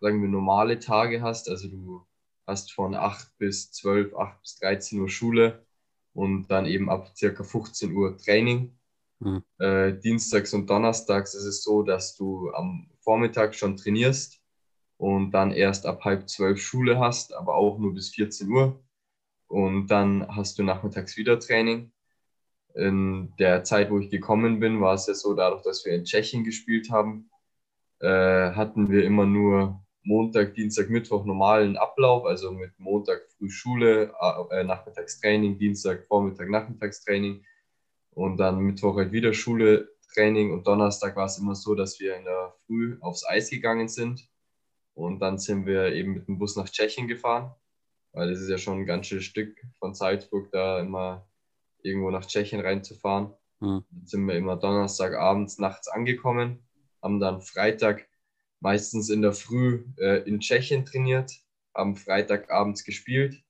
[0.01, 1.49] sagen wir, normale Tage hast.
[1.49, 2.07] Also du
[2.47, 5.67] hast von 8 bis 12, 8 bis 13 Uhr Schule
[6.15, 8.78] und dann eben ab circa 15 Uhr Training.
[9.21, 9.43] Mhm.
[9.59, 14.41] Äh, Dienstags und Donnerstags ist es so, dass du am Vormittag schon trainierst
[14.97, 18.83] und dann erst ab halb zwölf Schule hast, aber auch nur bis 14 Uhr.
[19.49, 21.93] Und dann hast du nachmittags wieder Training.
[22.75, 26.05] In der Zeit, wo ich gekommen bin, war es ja so, dadurch, dass wir in
[26.05, 27.31] Tschechien gespielt haben,
[28.01, 34.13] äh, hatten wir immer nur Montag, Dienstag, Mittwoch normalen Ablauf, also mit Montag früh Schule,
[34.51, 37.45] äh, Nachmittagstraining, Dienstag, Vormittag, Nachmittagstraining
[38.19, 42.17] und dann Mittwoch halt wieder Schule, Training und Donnerstag war es immer so, dass wir
[42.17, 44.29] in der Früh aufs Eis gegangen sind
[44.95, 47.55] und dann sind wir eben mit dem Bus nach Tschechien gefahren,
[48.11, 51.29] weil das ist ja schon ein ganz schönes Stück von Salzburg da immer
[51.81, 53.35] irgendwo nach Tschechien reinzufahren.
[53.61, 53.85] Mhm.
[53.89, 56.67] Dann sind wir immer Donnerstagabends nachts angekommen,
[57.01, 58.09] haben dann Freitag
[58.59, 61.31] meistens in der Früh äh, in Tschechien trainiert,
[61.73, 63.41] haben Freitagabends gespielt,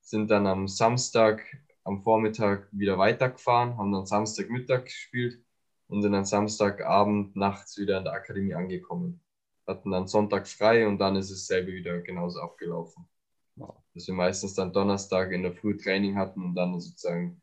[0.00, 1.44] sind dann am Samstag
[1.86, 5.40] am Vormittag wieder weitergefahren, haben dann Samstagmittag gespielt
[5.86, 9.20] und sind dann Samstagabend nachts wieder in der Akademie angekommen.
[9.66, 13.08] Hatten dann Sonntag frei und dann ist es selber wieder genauso abgelaufen.
[13.54, 13.76] Wow.
[13.94, 17.40] Dass wir meistens dann Donnerstag in der Früh Training hatten und dann sozusagen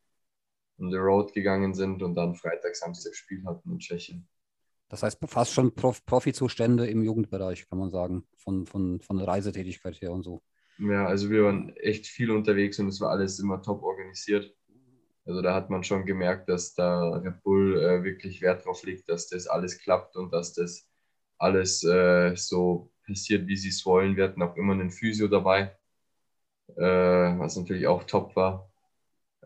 [0.78, 4.28] on the road gegangen sind und dann Freitag, Samstag Spiel hatten in Tschechien.
[4.90, 9.28] Das heißt fast schon Prof Profizustände im Jugendbereich, kann man sagen, von, von, von der
[9.28, 10.44] Reisetätigkeit her und so.
[10.80, 14.54] Ja, also wir waren echt viel unterwegs und es war alles immer top organisiert.
[15.26, 19.08] Also da hat man schon gemerkt, dass da Red Bull äh, wirklich Wert drauf legt,
[19.08, 20.90] dass das alles klappt und dass das
[21.38, 24.16] alles äh, so passiert, wie sie es wollen.
[24.18, 25.78] Wir hatten auch immer einen Physio dabei,
[26.76, 28.70] äh, was natürlich auch top war.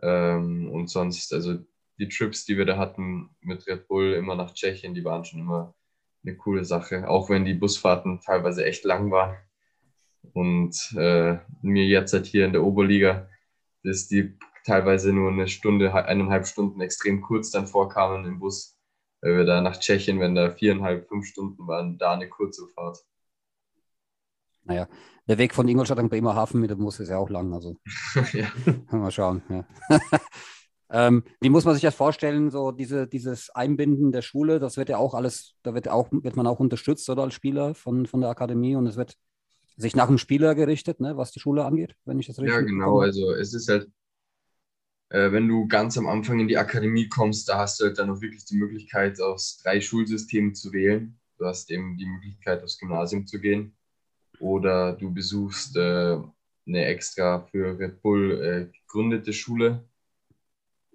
[0.01, 1.59] Ähm, und sonst, also
[1.99, 5.41] die Trips, die wir da hatten mit Red Bull immer nach Tschechien, die waren schon
[5.41, 5.75] immer
[6.23, 9.37] eine coole Sache, auch wenn die Busfahrten teilweise echt lang waren.
[10.33, 13.27] Und äh, mir jetzt halt hier in der Oberliga,
[13.83, 18.77] dass die teilweise nur eine Stunde, eineinhalb Stunden extrem kurz dann vorkamen im Bus,
[19.21, 23.03] weil wir da nach Tschechien, wenn da viereinhalb, fünf Stunden waren, da eine kurze Fahrt.
[24.65, 24.87] Naja,
[25.27, 27.53] der Weg von Ingolstadt an Bremerhaven mit dem Bus ist ja auch lang.
[27.53, 27.77] Also
[28.33, 28.51] ja.
[28.91, 29.41] mal schauen.
[29.49, 29.65] Ja.
[30.89, 34.89] ähm, wie muss man sich das vorstellen, so diese, dieses Einbinden der Schule, das wird
[34.89, 38.19] ja auch alles, da wird auch, wird man auch unterstützt, oder als Spieler von, von
[38.19, 39.15] der Akademie und es wird
[39.77, 42.61] sich nach dem Spieler gerichtet, ne, was die Schule angeht, wenn ich das richtig Ja,
[42.61, 42.85] genau.
[42.85, 43.03] Bekomme.
[43.05, 43.89] Also es ist halt,
[45.09, 48.09] äh, wenn du ganz am Anfang in die Akademie kommst, da hast du halt dann
[48.09, 51.19] auch wirklich die Möglichkeit, aus drei Schulsystemen zu wählen.
[51.37, 53.77] Du hast eben die Möglichkeit, aufs Gymnasium zu gehen
[54.39, 56.17] oder du besuchst äh,
[56.67, 59.87] eine extra für Red Bull äh, gegründete Schule.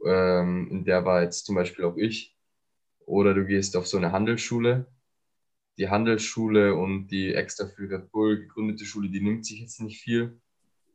[0.05, 2.37] Ähm, in der war jetzt zum Beispiel auch ich.
[3.07, 4.87] Oder du gehst auf so eine Handelsschule.
[5.83, 10.01] Die Handelsschule und die extra für Red Bull gegründete Schule, die nimmt sich jetzt nicht
[10.01, 10.40] viel.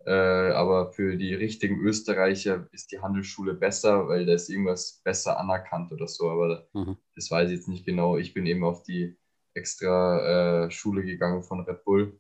[0.06, 5.38] Äh, aber für die richtigen Österreicher ist die Handelsschule besser, weil da ist irgendwas besser
[5.40, 6.30] anerkannt oder so.
[6.30, 6.98] Aber mhm.
[7.16, 8.18] das weiß ich jetzt nicht genau.
[8.18, 9.18] Ich bin eben auf die
[9.54, 12.18] extra äh, Schule gegangen von Red Bull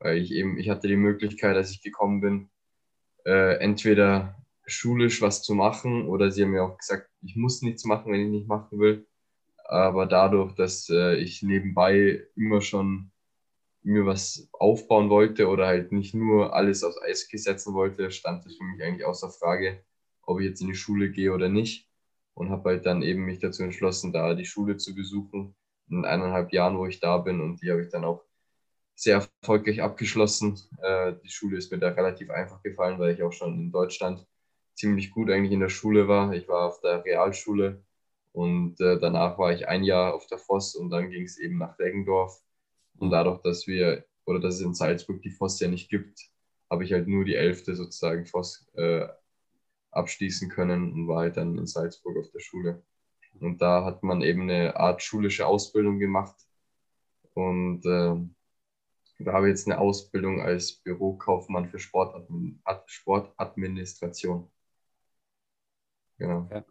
[0.00, 2.50] weil ich eben, ich hatte die Möglichkeit, als ich gekommen bin,
[3.24, 7.84] äh, entweder schulisch was zu machen oder sie haben mir auch gesagt, ich muss nichts
[7.84, 9.06] machen, wenn ich nicht machen will.
[9.70, 13.12] Aber dadurch, dass äh, ich nebenbei immer schon
[13.82, 18.56] mir was aufbauen wollte oder halt nicht nur alles aufs Eis setzen wollte, stand es
[18.56, 19.84] für mich eigentlich außer Frage,
[20.22, 21.88] ob ich jetzt in die Schule gehe oder nicht.
[22.34, 25.54] Und habe halt dann eben mich dazu entschlossen, da die Schule zu besuchen
[25.88, 27.40] in eineinhalb Jahren, wo ich da bin.
[27.40, 28.24] Und die habe ich dann auch
[28.96, 30.58] sehr erfolgreich abgeschlossen.
[30.82, 34.26] Äh, die Schule ist mir da relativ einfach gefallen, weil ich auch schon in Deutschland
[34.74, 36.32] ziemlich gut eigentlich in der Schule war.
[36.32, 37.84] Ich war auf der Realschule
[38.32, 41.58] und äh, danach war ich ein Jahr auf der Voss und dann ging es eben
[41.58, 42.40] nach Deggendorf.
[42.98, 46.20] Und dadurch, dass wir oder dass es in Salzburg die Voss ja nicht gibt,
[46.70, 49.08] habe ich halt nur die elfte sozusagen Voss äh,
[49.90, 52.82] abschließen können und war halt dann in Salzburg auf der Schule.
[53.40, 56.36] Und da hat man eben eine Art schulische Ausbildung gemacht.
[57.34, 58.14] Und äh,
[59.18, 64.50] ich habe jetzt eine Ausbildung als Bürokaufmann für Sportadmin Sportadministration.
[66.18, 66.42] Genau.
[66.42, 66.62] Okay.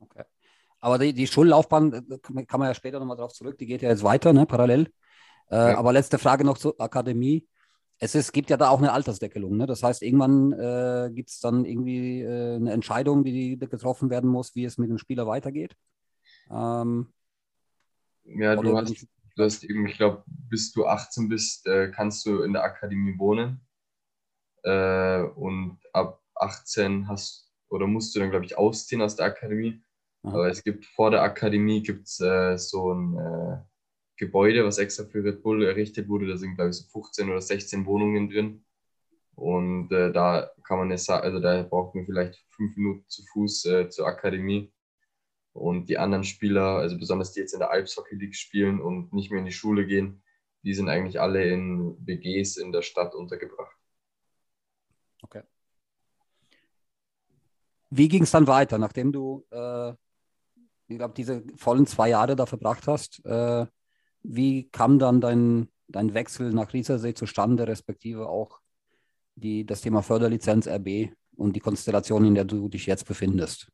[0.00, 0.24] okay.
[0.80, 3.90] Aber die, die Schullaufbahn, äh, kann man ja später nochmal darauf zurück, die geht ja
[3.90, 4.92] jetzt weiter, ne, parallel.
[5.50, 5.78] Äh, ja.
[5.78, 7.46] Aber letzte Frage noch zur Akademie.
[7.98, 9.58] Es ist, gibt ja da auch eine Altersdeckelung.
[9.58, 9.66] Ne?
[9.66, 14.30] Das heißt, irgendwann äh, gibt es dann irgendwie äh, eine Entscheidung, die, die, getroffen werden
[14.30, 15.76] muss, wie es mit dem Spieler weitergeht.
[16.50, 17.12] Ähm,
[18.24, 22.42] ja, du hast, du hast eben, ich glaube, bis du 18 bist, äh, kannst du
[22.42, 23.60] in der Akademie wohnen.
[24.62, 29.82] Äh, und ab 18 hast oder musst du dann, glaube ich, ausziehen aus der Akademie.
[30.22, 30.30] Mhm.
[30.30, 33.58] Aber es gibt vor der Akademie gibt's, äh, so ein äh,
[34.16, 36.26] Gebäude, was extra für Red Bull errichtet wurde.
[36.26, 38.64] Da sind, glaube ich, so 15 oder 16 Wohnungen drin.
[39.34, 43.64] Und äh, da kann man es, also da braucht man vielleicht fünf Minuten zu Fuß
[43.66, 44.72] äh, zur Akademie.
[45.52, 49.12] Und die anderen Spieler, also besonders die jetzt in der Alps Hockey League spielen und
[49.12, 50.22] nicht mehr in die Schule gehen,
[50.62, 53.74] die sind eigentlich alle in WGs in der Stadt untergebracht.
[55.22, 55.42] Okay.
[57.88, 59.94] Wie ging es dann weiter, nachdem du, äh,
[60.90, 63.24] ich glaube, diese vollen zwei Jahre da verbracht hast?
[63.24, 63.66] Äh,
[64.22, 68.60] wie kam dann dein, dein Wechsel nach Riesersee zustande, respektive auch
[69.36, 73.70] die, das Thema Förderlizenz RB und die Konstellation, in der du dich jetzt befindest?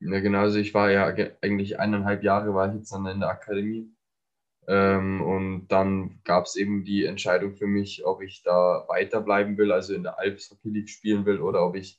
[0.00, 0.40] Ja, genau.
[0.40, 1.06] Also ich war ja
[1.40, 3.90] eigentlich eineinhalb Jahre war ich jetzt dann in der Akademie.
[4.68, 9.72] Ähm, und dann gab es eben die Entscheidung für mich, ob ich da weiterbleiben will,
[9.72, 11.98] also in der Alps Hockey League spielen will oder ob ich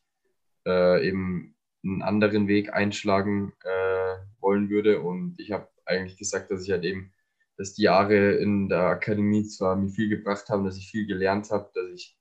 [0.67, 4.06] äh, eben einen anderen Weg einschlagen äh,
[4.47, 5.01] wollen würde.
[5.01, 7.11] Und ich habe eigentlich gesagt, dass ich halt eben,
[7.57, 11.51] dass die Jahre in der Akademie zwar mir viel gebracht haben, dass ich viel gelernt
[11.51, 12.17] habe, dass ich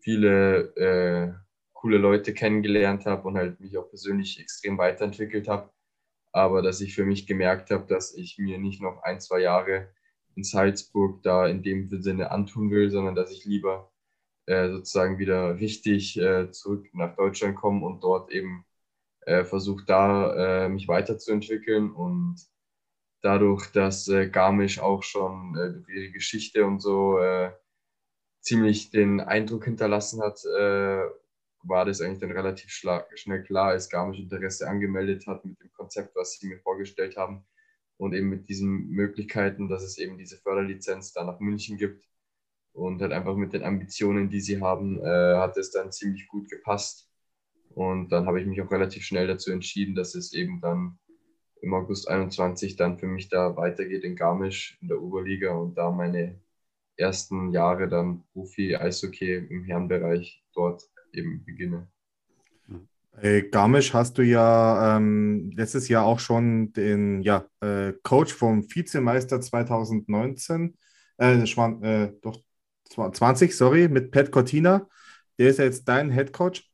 [0.00, 1.32] viele äh,
[1.72, 5.70] coole Leute kennengelernt habe und halt mich auch persönlich extrem weiterentwickelt habe.
[6.32, 9.88] Aber dass ich für mich gemerkt habe, dass ich mir nicht noch ein, zwei Jahre
[10.34, 13.92] in Salzburg da in dem Sinne antun will, sondern dass ich lieber
[14.46, 18.64] äh, sozusagen wieder richtig äh, zurück nach Deutschland komme und dort eben
[19.22, 21.92] äh, versuche, da äh, mich weiterzuentwickeln.
[21.92, 22.36] Und
[23.22, 27.18] dadurch, dass äh, Garmisch auch schon äh, durch ihre Geschichte und so
[28.40, 30.42] ziemlich den Eindruck hinterlassen hat,
[31.62, 36.16] war das eigentlich dann relativ schnell klar, als Garmisch Interesse angemeldet hat mit dem Konzept,
[36.16, 37.44] was sie mir vorgestellt haben
[37.98, 42.08] und eben mit diesen Möglichkeiten, dass es eben diese Förderlizenz da nach München gibt
[42.72, 46.48] und halt einfach mit den Ambitionen, die sie haben, äh, hat es dann ziemlich gut
[46.48, 47.09] gepasst.
[47.74, 50.98] Und dann habe ich mich auch relativ schnell dazu entschieden, dass es eben dann
[51.62, 55.90] im August 21 dann für mich da weitergeht in Garmisch in der Oberliga und da
[55.90, 56.40] meine
[56.96, 61.88] ersten Jahre dann Profi-Eishockey im Herrenbereich dort eben beginne.
[63.20, 68.62] Äh, Garmisch hast du ja ähm, letztes Jahr auch schon den ja, äh, Coach vom
[68.62, 70.76] Vizemeister 2019,
[71.18, 72.40] äh, äh, doch
[72.88, 74.88] 20, sorry, mit Pat Cortina.
[75.38, 76.69] Der ist ja jetzt dein Head Coach.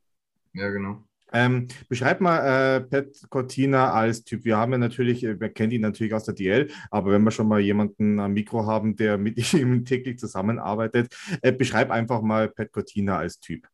[0.56, 1.04] Ja, genau.
[1.32, 4.44] Ähm, beschreib mal äh, Pat Cortina als Typ.
[4.44, 7.30] Wir haben ja natürlich, äh, wir kennen ihn natürlich aus der DL, aber wenn wir
[7.30, 12.48] schon mal jemanden am Mikro haben, der mit ihm täglich zusammenarbeitet, äh, beschreib einfach mal
[12.48, 13.68] Pat Cortina als Typ.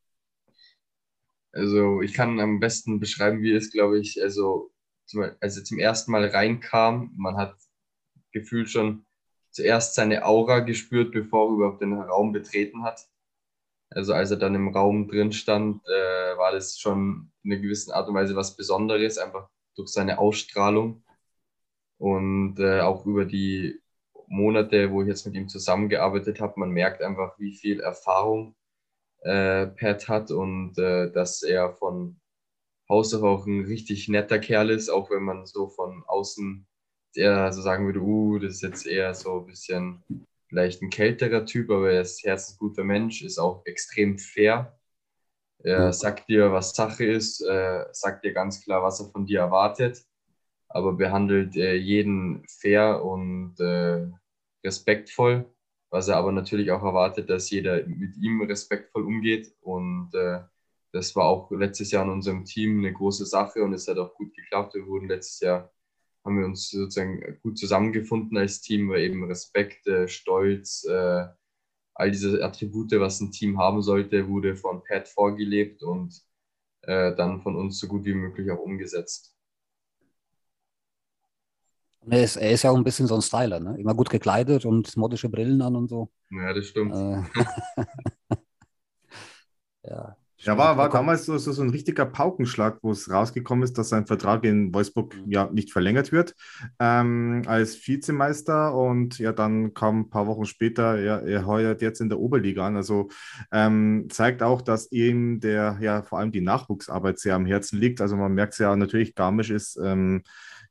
[1.53, 4.73] Also ich kann am besten beschreiben, wie es, glaube ich, also
[5.05, 7.13] zum, also zum ersten Mal reinkam.
[7.17, 7.55] Man hat
[8.33, 9.05] gefühlt schon
[9.51, 13.07] zuerst seine Aura gespürt, bevor er überhaupt den Raum betreten hat.
[13.95, 17.93] Also als er dann im Raum drin stand, äh, war das schon in einer gewissen
[17.93, 21.05] Art und Weise was Besonderes, einfach durch seine Ausstrahlung.
[21.99, 23.81] Und äh, auch über die
[24.27, 28.55] Monate, wo ich jetzt mit ihm zusammengearbeitet habe, man merkt einfach, wie viel Erfahrung
[29.21, 32.21] äh, Pat hat und äh, dass er von
[32.89, 36.67] Haus auf auch ein richtig netter Kerl ist, auch wenn man so von außen
[37.15, 40.03] eher so sagen würde, uh, das ist jetzt eher so ein bisschen
[40.53, 44.79] vielleicht ein kälterer Typ, aber er ist ein herzensguter Mensch, ist auch extrem fair.
[45.65, 49.41] Er sagt dir, was Sache ist, äh, sagt dir ganz klar, was er von dir
[49.41, 50.05] erwartet,
[50.69, 54.07] aber behandelt äh, jeden fair und äh,
[54.65, 55.53] respektvoll
[55.93, 59.55] was er aber natürlich auch erwartet, dass jeder mit ihm respektvoll umgeht.
[59.61, 60.41] Und äh,
[60.91, 64.15] das war auch letztes Jahr in unserem Team eine große Sache und es hat auch
[64.15, 64.75] gut geklappt.
[64.75, 65.71] Wir wurden letztes Jahr,
[66.25, 71.27] haben wir uns sozusagen gut zusammengefunden als Team, weil eben Respekt, äh, Stolz, äh,
[71.95, 76.23] all diese Attribute, was ein Team haben sollte, wurde von Pat vorgelebt und
[76.83, 79.37] äh, dann von uns so gut wie möglich auch umgesetzt.
[82.05, 83.77] Er ist, er ist ja auch ein bisschen so ein Styler, ne?
[83.79, 86.11] Immer gut gekleidet und modische Brillen an und so.
[86.31, 86.93] Ja, das stimmt.
[86.93, 87.23] Äh,
[89.85, 90.17] ja.
[90.45, 93.91] Ja, war, war damals so, so, so ein richtiger Paukenschlag, wo es rausgekommen ist, dass
[93.91, 95.31] sein Vertrag in Wolfsburg mhm.
[95.31, 96.35] ja nicht verlängert wird
[96.81, 102.01] ähm, als Vizemeister und ja, dann kam ein paar Wochen später, ja, er heuert jetzt
[102.01, 102.77] in der Oberliga an.
[102.77, 103.09] Also
[103.53, 108.01] ähm, zeigt auch, dass ihm der, ja, vor allem die Nachwuchsarbeit sehr am Herzen liegt.
[108.01, 110.23] Also man merkt es ja natürlich, Garmisch ist ähm,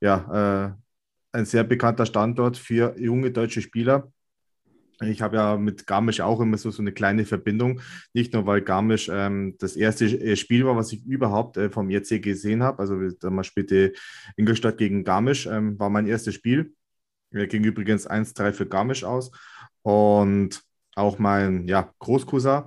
[0.01, 4.11] ja, äh, ein sehr bekannter Standort für junge deutsche Spieler.
[5.01, 7.81] Ich habe ja mit Garmisch auch immer so, so eine kleine Verbindung.
[8.13, 11.89] Nicht nur, weil Garmisch ähm, das erste äh, Spiel war, was ich überhaupt äh, vom
[11.89, 12.79] JC gesehen habe.
[12.79, 13.93] Also damals spielte
[14.37, 16.73] Ingolstadt gegen Garmisch, ähm, war mein erstes Spiel.
[17.31, 19.31] Wir ging übrigens 1-3 für Garmisch aus.
[19.81, 20.61] Und
[20.95, 22.63] auch mein ja, Großcousin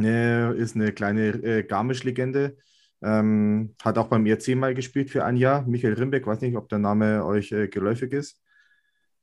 [0.00, 2.56] äh, ist eine kleine äh, Garmisch-Legende.
[3.02, 5.62] Ähm, hat auch beim ERC mal gespielt für ein Jahr.
[5.66, 8.40] Michael Rimbeck, weiß nicht, ob der Name euch äh, geläufig ist.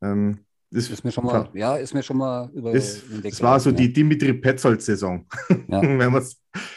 [0.01, 3.59] Ähm, ist, ist, mir schon mal, ja, ist mir schon mal über ist, Es war
[3.59, 3.75] so ja.
[3.77, 5.25] die Dimitri Petzold-Saison.
[5.69, 5.81] Ja.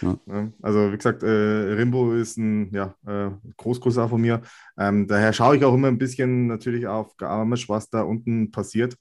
[0.03, 0.53] ja.
[0.62, 4.42] Also, wie gesagt, äh, Rimbo ist ein ja, äh, Großcousin von mir.
[4.79, 8.96] Ähm, daher schaue ich auch immer ein bisschen natürlich auf Garmisch, was da unten passiert.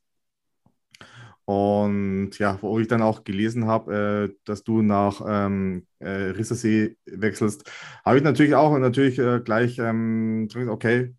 [1.49, 6.95] Und ja, wo ich dann auch gelesen habe, äh, dass du nach ähm, äh, Rissersee
[7.05, 7.69] wechselst,
[8.05, 11.15] habe ich natürlich auch natürlich äh, gleich, ähm, okay,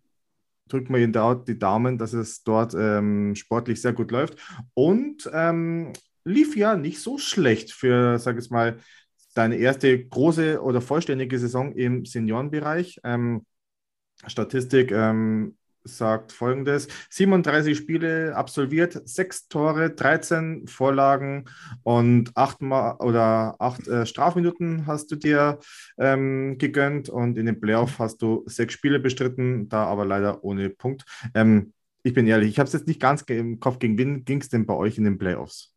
[0.71, 4.37] drückt mir dort die Daumen, dass es dort ähm, sportlich sehr gut läuft.
[4.73, 8.77] Und ähm, lief ja nicht so schlecht für, sag ich mal,
[9.33, 12.99] deine erste große oder vollständige Saison im Seniorenbereich.
[13.03, 13.45] Ähm,
[14.27, 21.45] Statistik, ähm, sagt folgendes: 37 Spiele absolviert, 6 Tore, 13 Vorlagen
[21.83, 25.59] und 8, Mal, oder 8 äh, Strafminuten hast du dir
[25.97, 30.69] ähm, gegönnt und in den Playoff hast du 6 Spiele bestritten, da aber leider ohne
[30.69, 31.03] Punkt.
[31.33, 34.41] Ähm, ich bin ehrlich, ich habe es jetzt nicht ganz im Kopf, gegen wen ging
[34.41, 35.75] es denn bei euch in den Playoffs?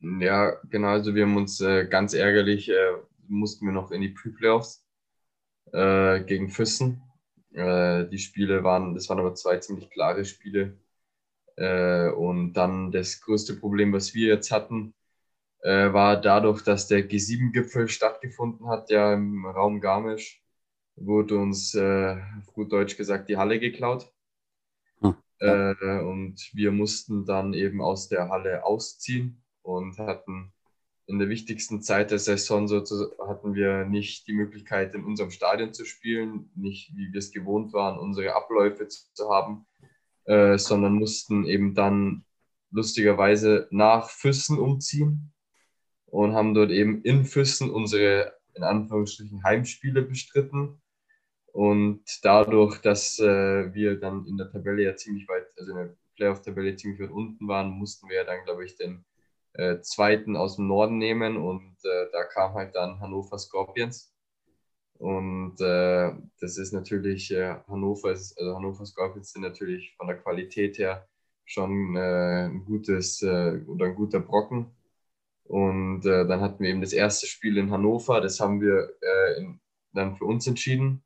[0.00, 2.74] Ja, genau, also wir haben uns äh, ganz ärgerlich, äh,
[3.28, 4.84] mussten wir noch in die Pre-Playoffs
[5.72, 7.05] äh, gegen Füssen
[7.56, 10.78] äh, die Spiele waren, das waren aber zwei ziemlich klare Spiele.
[11.56, 14.94] Äh, und dann das größte Problem, was wir jetzt hatten,
[15.62, 20.42] äh, war dadurch, dass der G7-Gipfel stattgefunden hat, ja im Raum Garmisch,
[20.96, 24.12] wurde uns äh, auf gut Deutsch gesagt die Halle geklaut.
[25.00, 25.16] Hm.
[25.38, 30.52] Äh, und wir mussten dann eben aus der Halle ausziehen und hatten
[31.06, 32.82] in der wichtigsten Zeit der Saison so
[33.26, 37.72] hatten wir nicht die Möglichkeit, in unserem Stadion zu spielen, nicht wie wir es gewohnt
[37.72, 39.66] waren, unsere Abläufe zu haben,
[40.24, 42.24] äh, sondern mussten eben dann
[42.70, 45.32] lustigerweise nach Füssen umziehen
[46.06, 50.80] und haben dort eben in Füssen unsere in Anführungsstrichen Heimspiele bestritten.
[51.52, 55.96] Und dadurch, dass äh, wir dann in der Tabelle ja ziemlich weit, also in der
[56.16, 59.04] Playoff-Tabelle ziemlich weit unten waren, mussten wir ja dann, glaube ich, den
[59.58, 64.12] äh, zweiten aus dem Norden nehmen und äh, da kam halt dann Hannover Scorpions.
[64.98, 70.16] Und äh, das ist natürlich, äh, Hannover, ist, also Hannover Scorpions sind natürlich von der
[70.16, 71.06] Qualität her
[71.44, 74.72] schon äh, ein gutes äh, oder ein guter Brocken.
[75.44, 78.90] Und dann hatten wir eben das erste Spiel in Hannover, das haben wir
[79.38, 79.60] in,
[79.92, 81.04] dann für uns entschieden.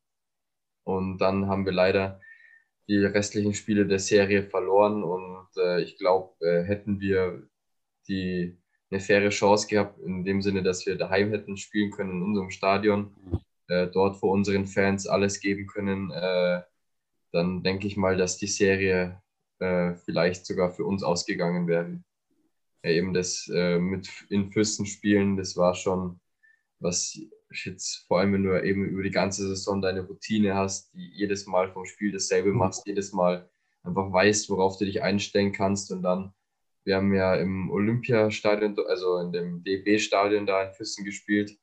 [0.84, 2.20] Und dann haben wir leider
[2.88, 5.02] die restlichen Spiele der Serie verloren.
[5.04, 5.48] Und
[5.82, 7.49] ich glaube, hätten wir
[8.10, 8.58] die
[8.90, 12.50] eine faire Chance gehabt, in dem Sinne, dass wir daheim hätten spielen können in unserem
[12.50, 13.14] Stadion,
[13.68, 16.62] äh, dort vor unseren Fans alles geben können, äh,
[17.32, 19.22] dann denke ich mal, dass die Serie
[19.60, 22.02] äh, vielleicht sogar für uns ausgegangen wäre.
[22.82, 26.20] Ja, eben das äh, mit in Füssen spielen, das war schon
[26.80, 27.18] was
[27.64, 31.46] jetzt vor allem, wenn du eben über die ganze Saison deine Routine hast, die jedes
[31.46, 33.48] Mal vom Spiel dasselbe machst, jedes Mal
[33.82, 36.32] einfach weißt, worauf du dich einstellen kannst und dann
[36.90, 41.56] wir haben ja im Olympiastadion, also in dem DB-Stadion da in Füssen gespielt.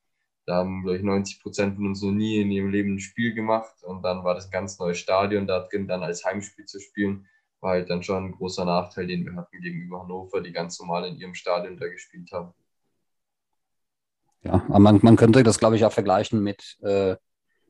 [0.46, 3.34] Da haben, glaube ich, 90 Prozent von uns noch nie in ihrem Leben ein Spiel
[3.34, 3.76] gemacht.
[3.84, 7.28] Und dann war das ein ganz neues Stadion da drin, dann als Heimspiel zu spielen,
[7.60, 11.06] war halt dann schon ein großer Nachteil, den wir hatten gegenüber Hannover, die ganz normal
[11.10, 12.54] in ihrem Stadion da gespielt haben.
[14.44, 17.18] Ja, aber man, man könnte das, glaube ich, auch vergleichen mit äh,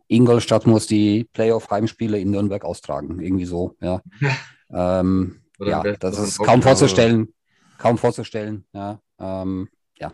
[0.09, 3.19] Ingolstadt muss die Playoff-Heimspiele in Nürnberg austragen.
[3.19, 4.03] Irgendwie so, ja.
[4.69, 7.33] ähm, ja, das ist kaum vorzustellen
[7.77, 8.65] kaum vorzustellen.
[8.73, 10.13] Ja, ähm, ja.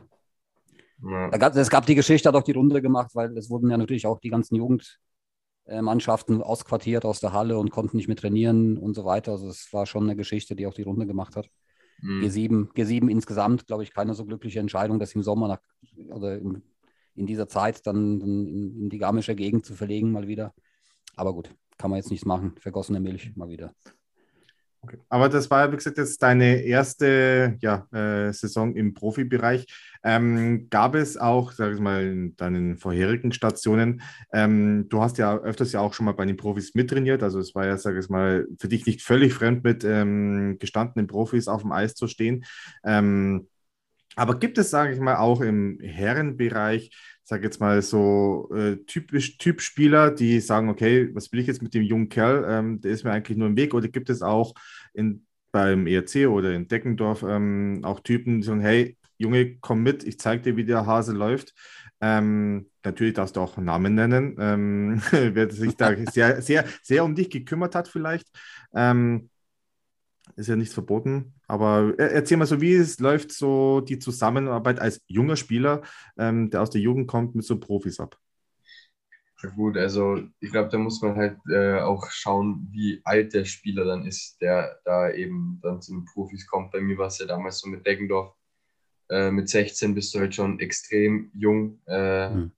[1.04, 1.30] ja.
[1.30, 3.78] Da gab, es gab die Geschichte, hat auch die Runde gemacht, weil es wurden ja
[3.78, 8.94] natürlich auch die ganzen Jugendmannschaften ausquartiert aus der Halle und konnten nicht mehr trainieren und
[8.94, 9.34] so weiter.
[9.34, 11.50] Also es war schon eine Geschichte, die auch die Runde gemacht hat.
[12.02, 12.24] Mhm.
[12.24, 15.62] G7, G7 insgesamt, glaube ich, keine so glückliche Entscheidung, das im Sommer nach,
[16.10, 16.62] oder in,
[17.16, 20.54] in dieser Zeit dann in, in die garmische Gegend zu verlegen, mal wieder.
[21.16, 22.56] Aber gut, kann man jetzt nichts machen.
[22.60, 23.74] Vergossene Milch mal wieder.
[24.84, 24.98] Okay.
[25.08, 29.66] Aber das war, wie gesagt, jetzt deine erste ja, äh, Saison im Profibereich.
[30.04, 34.02] Ähm, gab es auch, sag ich mal, in deinen vorherigen Stationen,
[34.34, 37.56] ähm, du hast ja öfters ja auch schon mal bei den Profis mittrainiert, also es
[37.56, 41.62] war ja, sag ich mal, für dich nicht völlig fremd, mit ähm, gestandenen Profis auf
[41.62, 42.44] dem Eis zu stehen.
[42.84, 43.48] Ähm,
[44.18, 46.92] aber gibt es, sage ich mal, auch im Herrenbereich
[47.24, 51.74] sage jetzt mal so äh, typisch Typspieler, die sagen, okay, was will ich jetzt mit
[51.74, 52.46] dem jungen Kerl?
[52.48, 53.74] Ähm, der ist mir eigentlich nur im Weg.
[53.74, 54.54] Oder gibt es auch
[54.94, 60.04] in, beim ERC oder in Deckendorf ähm, auch Typen, die sagen, hey, Junge, komm mit,
[60.04, 61.54] ich zeige dir, wie der Hase läuft.
[62.02, 67.16] Ähm, natürlich darfst du auch Namen nennen, ähm, wer sich da sehr, sehr, sehr um
[67.16, 68.28] dich gekümmert hat vielleicht.
[68.76, 69.30] Ähm,
[70.36, 71.34] ist ja nichts verboten.
[71.48, 75.82] Aber erzähl mal so, wie es läuft so die Zusammenarbeit als junger Spieler,
[76.18, 78.18] ähm, der aus der Jugend kommt, mit so Profis ab?
[79.44, 83.44] Ja gut, also ich glaube, da muss man halt äh, auch schauen, wie alt der
[83.44, 86.72] Spieler dann ist, der da eben dann zu den Profis kommt.
[86.72, 88.34] Bei mir war es ja damals so mit Deggendorf.
[89.10, 91.82] Äh, mit 16 bist du halt schon extrem jung.
[91.88, 92.52] Äh, mhm.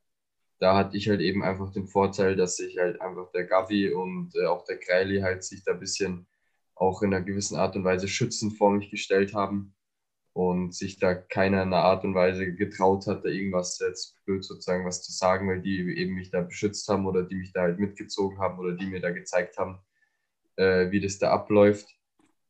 [0.59, 4.36] Da hatte ich halt eben einfach den Vorteil, dass sich halt einfach der Gavi und
[4.36, 6.28] äh, auch der Greili halt sich da ein bisschen
[6.76, 9.73] auch in einer gewissen Art und Weise schützend vor mich gestellt haben
[10.34, 14.43] und sich da keiner in einer Art und Weise getraut hat, da irgendwas jetzt blöd
[14.43, 17.61] sozusagen was zu sagen, weil die eben mich da beschützt haben oder die mich da
[17.61, 19.80] halt mitgezogen haben oder die mir da gezeigt haben,
[20.57, 21.95] äh, wie das da abläuft.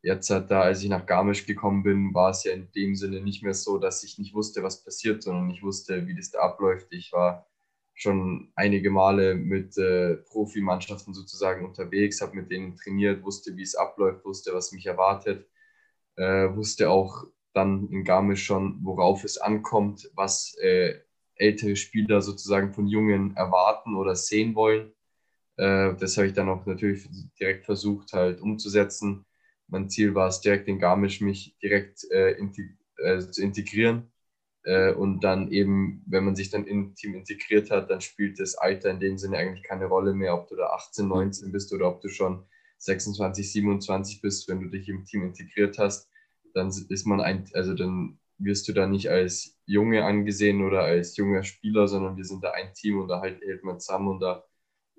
[0.02, 3.22] Jetzt hat da, als ich nach Garmisch gekommen bin, war es ja in dem Sinne
[3.22, 6.40] nicht mehr so, dass ich nicht wusste, was passiert, sondern ich wusste, wie das da
[6.40, 6.88] abläuft.
[6.92, 7.48] Ich war
[7.96, 13.76] schon einige Male mit äh, Profimannschaften sozusagen unterwegs, habe mit denen trainiert, wusste, wie es
[13.76, 15.48] abläuft, wusste, was mich erwartet,
[16.18, 21.00] äh, wusste auch dann in Garmisch schon, worauf es ankommt, was äh,
[21.36, 24.92] ältere Spieler sozusagen von Jungen erwarten oder sehen wollen.
[25.58, 27.08] Äh, das habe ich dann auch natürlich
[27.40, 29.26] direkt versucht halt umzusetzen.
[29.68, 34.12] Mein Ziel war es direkt in Garmisch mich direkt äh, äh, zu integrieren
[34.66, 38.56] äh, und dann eben, wenn man sich dann im Team integriert hat, dann spielt das
[38.56, 41.88] Alter in dem Sinne eigentlich keine Rolle mehr, ob du da 18, 19 bist oder
[41.88, 42.46] ob du schon
[42.80, 46.10] 26, 27 bist, wenn du dich im Team integriert hast,
[46.54, 51.16] dann ist man ein, also dann wirst du da nicht als Junge angesehen oder als
[51.16, 54.20] junger Spieler, sondern wir sind da ein Team und da halt hält man zusammen und
[54.20, 54.44] da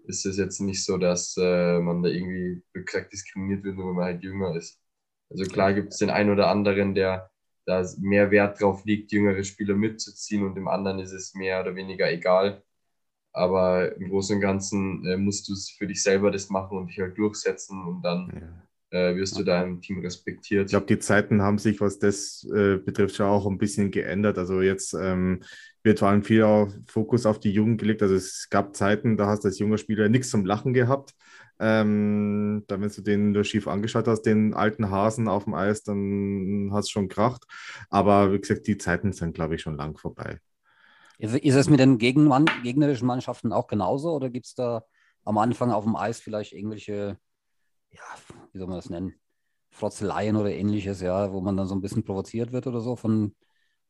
[0.04, 3.94] ist es jetzt nicht so, dass äh, man da irgendwie gesagt diskriminiert wird, nur weil
[3.94, 4.80] man halt jünger ist.
[5.28, 7.30] Also klar gibt es den einen oder anderen, der
[7.66, 11.74] da mehr Wert drauf liegt, jüngere Spieler mitzuziehen und dem anderen ist es mehr oder
[11.74, 12.62] weniger egal.
[13.32, 16.86] Aber im Großen und Ganzen äh, musst du es für dich selber das machen und
[16.86, 19.10] dich halt durchsetzen und dann ja.
[19.10, 20.66] äh, wirst du da im Team respektiert.
[20.66, 24.38] Ich glaube, die Zeiten haben sich, was das äh, betrifft, schon auch ein bisschen geändert.
[24.38, 25.42] Also jetzt ähm,
[25.86, 28.02] wird vor allem viel Fokus auf die Jugend gelegt.
[28.02, 31.14] Also es gab Zeiten, da hast du als junger Spieler nichts zum Lachen gehabt.
[31.58, 35.84] Ähm, da, wenn du den nur schief angeschaut hast, den alten Hasen auf dem Eis,
[35.84, 37.44] dann hast du schon kracht.
[37.88, 40.38] Aber wie gesagt, die Zeiten sind, glaube ich, schon lang vorbei.
[41.18, 44.84] Ist es mit den Gegenmann, gegnerischen Mannschaften auch genauso oder gibt es da
[45.24, 47.16] am Anfang auf dem Eis vielleicht irgendwelche,
[47.90, 48.02] ja,
[48.52, 49.14] wie soll man das nennen,
[49.70, 53.34] Frotzeleien oder ähnliches, ja, wo man dann so ein bisschen provoziert wird oder so von,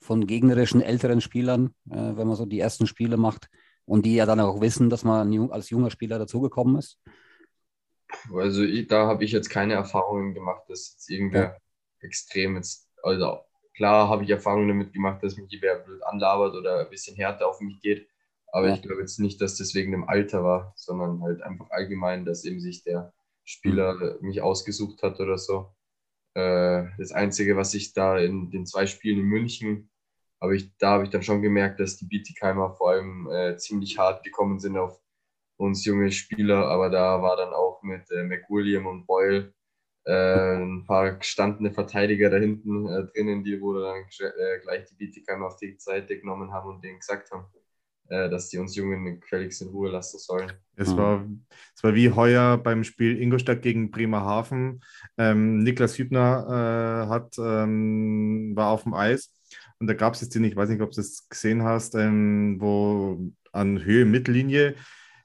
[0.00, 3.48] von gegnerischen älteren Spielern, äh, wenn man so die ersten Spiele macht
[3.84, 7.00] und die ja dann auch wissen, dass man als junger Spieler dazugekommen ist?
[8.32, 11.56] Also ich, da habe ich jetzt keine Erfahrungen gemacht, dass jetzt irgendwer ja.
[12.00, 13.40] extrem jetzt, also
[13.74, 17.48] klar habe ich Erfahrungen damit gemacht, dass mich wer blöd anlabert oder ein bisschen härter
[17.48, 18.08] auf mich geht,
[18.52, 18.74] aber ja.
[18.74, 22.44] ich glaube jetzt nicht, dass das wegen dem Alter war, sondern halt einfach allgemein, dass
[22.44, 23.12] eben sich der
[23.44, 24.26] Spieler mhm.
[24.26, 25.74] mich ausgesucht hat oder so.
[26.36, 29.90] Äh, das Einzige, was ich da in den zwei Spielen in München,
[30.38, 33.96] aber ich, da habe ich dann schon gemerkt, dass die Bietigheimer vor allem äh, ziemlich
[33.98, 35.00] hart gekommen sind auf
[35.56, 39.54] uns junge Spieler, aber da war dann auch mit äh, McWilliam und Boyle
[40.04, 44.94] äh, ein paar gestandene Verteidiger da hinten äh, drinnen, die wo dann äh, gleich die
[44.96, 47.46] Bietigheim auf die Seite genommen haben und denen gesagt haben,
[48.08, 50.52] dass die uns Jungen gefälligst in Ruhe lassen sollen.
[50.76, 51.26] Es war,
[51.74, 54.80] es war wie heuer beim Spiel Ingolstadt gegen Bremerhaven.
[55.16, 59.32] Ähm, Niklas Hübner äh, hat, ähm, war auf dem Eis
[59.78, 62.56] und da gab es jetzt den, ich weiß nicht, ob du es gesehen hast, ähm,
[62.58, 64.74] wo an Höhe Mittellinie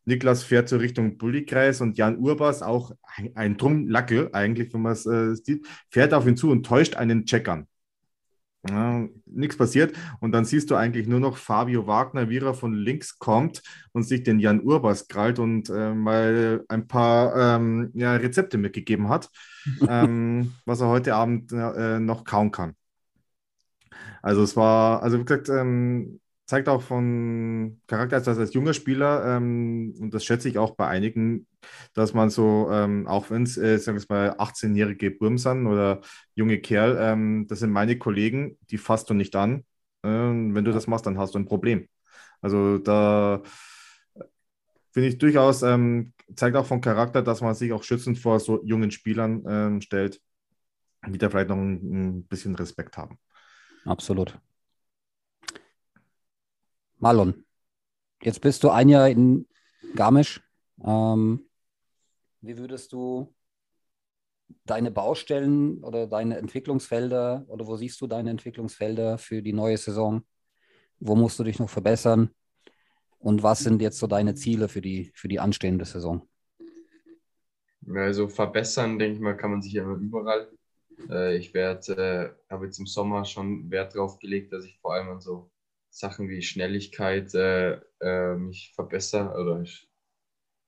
[0.06, 4.94] Niklas fährt so Richtung Bullykreis und Jan Urbas, auch ein, ein Drumlackel eigentlich, wenn man
[4.94, 7.68] es äh, sieht, fährt auf ihn zu und täuscht einen Check an.
[8.70, 9.98] Ja, nichts passiert.
[10.20, 14.04] Und dann siehst du eigentlich nur noch Fabio Wagner, wie er von links kommt und
[14.04, 19.30] sich den Jan Urbas krallt und äh, mal ein paar ähm, ja, Rezepte mitgegeben hat,
[19.88, 22.76] ähm, was er heute Abend äh, noch kauen kann.
[24.22, 26.20] Also es war, also wie gesagt, ähm,
[26.52, 30.86] zeigt auch von Charakter, dass als junger Spieler, ähm, und das schätze ich auch bei
[30.86, 31.48] einigen,
[31.94, 36.02] dass man so, ähm, auch wenn es, äh, sagen wir mal, 18-jährige Burm sind oder
[36.36, 39.64] junge Kerl, ähm, das sind meine Kollegen, die fasst du nicht an.
[40.04, 41.88] Äh, wenn du das machst, dann hast du ein Problem.
[42.42, 43.42] Also da
[44.92, 48.62] finde ich durchaus, ähm, zeigt auch vom Charakter, dass man sich auch schützend vor so
[48.66, 50.20] jungen Spielern ähm, stellt,
[51.08, 53.18] die da vielleicht noch ein, ein bisschen Respekt haben.
[53.86, 54.38] Absolut.
[57.02, 57.44] Marlon,
[58.22, 59.48] jetzt bist du ein Jahr in
[59.96, 60.40] Garmisch.
[60.86, 61.50] Ähm,
[62.42, 63.34] wie würdest du
[64.66, 70.24] deine Baustellen oder deine Entwicklungsfelder oder wo siehst du deine Entwicklungsfelder für die neue Saison?
[71.00, 72.30] Wo musst du dich noch verbessern?
[73.18, 76.30] Und was sind jetzt so deine Ziele für die, für die anstehende Saison?
[77.92, 80.52] Also verbessern, denke ich mal, kann man sich ja immer überall.
[81.10, 84.94] Äh, ich werde, äh, habe jetzt im Sommer schon Wert darauf gelegt, dass ich vor
[84.94, 85.51] allem an so
[85.92, 89.88] Sachen wie Schnelligkeit äh, äh, mich verbessere oder ich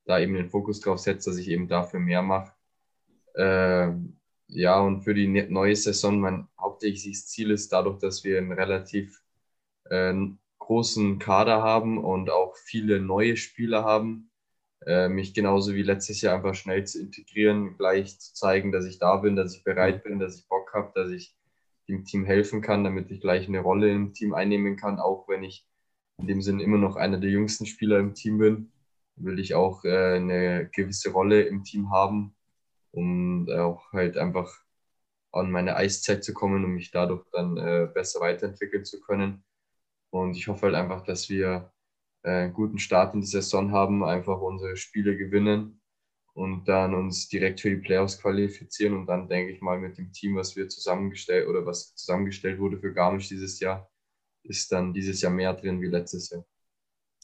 [0.06, 2.54] da eben den Fokus drauf setze, dass ich eben dafür mehr mache.
[3.36, 3.94] Äh,
[4.48, 8.52] ja, und für die ne-, neue Saison, mein hauptsächliches Ziel ist dadurch, dass wir einen
[8.52, 9.24] relativ
[9.86, 10.14] äh,
[10.60, 14.30] großen Kader haben und auch viele neue Spieler haben,
[14.86, 19.00] äh, mich genauso wie letztes Jahr einfach schnell zu integrieren, gleich zu zeigen, dass ich
[19.00, 21.34] da bin, dass ich bereit bin, dass ich Bock habe, dass ich
[21.88, 25.44] dem Team helfen kann, damit ich gleich eine Rolle im Team einnehmen kann, auch wenn
[25.44, 25.66] ich
[26.18, 28.72] in dem Sinn immer noch einer der jüngsten Spieler im Team bin,
[29.16, 32.36] will ich auch äh, eine gewisse Rolle im Team haben,
[32.92, 34.52] um auch halt einfach
[35.32, 39.44] an meine Eiszeit zu kommen, um mich dadurch dann äh, besser weiterentwickeln zu können.
[40.12, 41.72] Und ich hoffe halt einfach, dass wir
[42.24, 45.82] einen äh, guten Start in die Saison haben, einfach unsere Spiele gewinnen
[46.34, 50.12] und dann uns direkt für die Playoffs qualifizieren und dann denke ich mal mit dem
[50.12, 53.90] Team, was wir zusammengestellt oder was zusammengestellt wurde für Garmisch dieses Jahr,
[54.44, 56.44] ist dann dieses Jahr mehr drin wie letztes Jahr.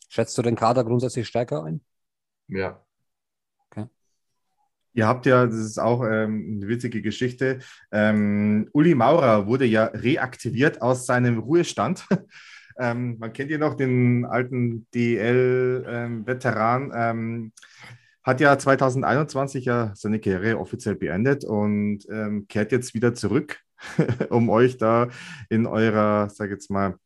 [0.07, 1.82] Schätzt du den Kader grundsätzlich stärker ein?
[2.47, 2.84] Ja.
[3.70, 3.88] Okay.
[4.93, 7.60] Ihr habt ja, das ist auch ähm, eine witzige Geschichte.
[7.91, 12.07] Ähm, Uli Maurer wurde ja reaktiviert aus seinem Ruhestand.
[12.80, 16.91] ähm, man kennt ja noch den alten DL-Veteran.
[18.30, 23.59] Hat ja 2021 ja seine Karriere offiziell beendet und ähm, kehrt jetzt wieder zurück,
[24.30, 25.07] um euch da
[25.49, 26.99] in eurer, sag jetzt mal,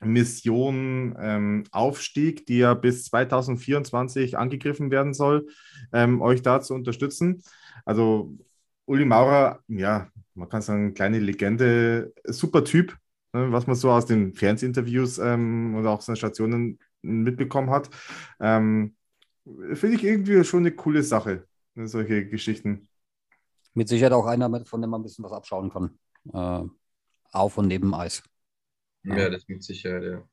[0.00, 5.46] Mission ähm, Aufstieg, die ja bis 2024 angegriffen werden soll,
[5.94, 7.42] ähm, euch da zu unterstützen.
[7.86, 8.36] Also
[8.84, 12.98] Uli Maurer, ja, man kann sagen, kleine Legende, super Typ,
[13.32, 17.88] ne, was man so aus den Fernsehinterviews ähm, oder auch seinen Stationen mitbekommen hat.
[18.40, 18.94] Ähm,
[19.44, 22.88] Finde ich irgendwie schon eine coole Sache, ne, solche Geschichten.
[23.74, 25.98] Mit Sicherheit auch einer, von dem man ein bisschen was abschauen kann.
[26.32, 26.68] Äh,
[27.32, 28.22] auf und neben Eis.
[29.02, 30.28] Ja, das mit Sicherheit, ja.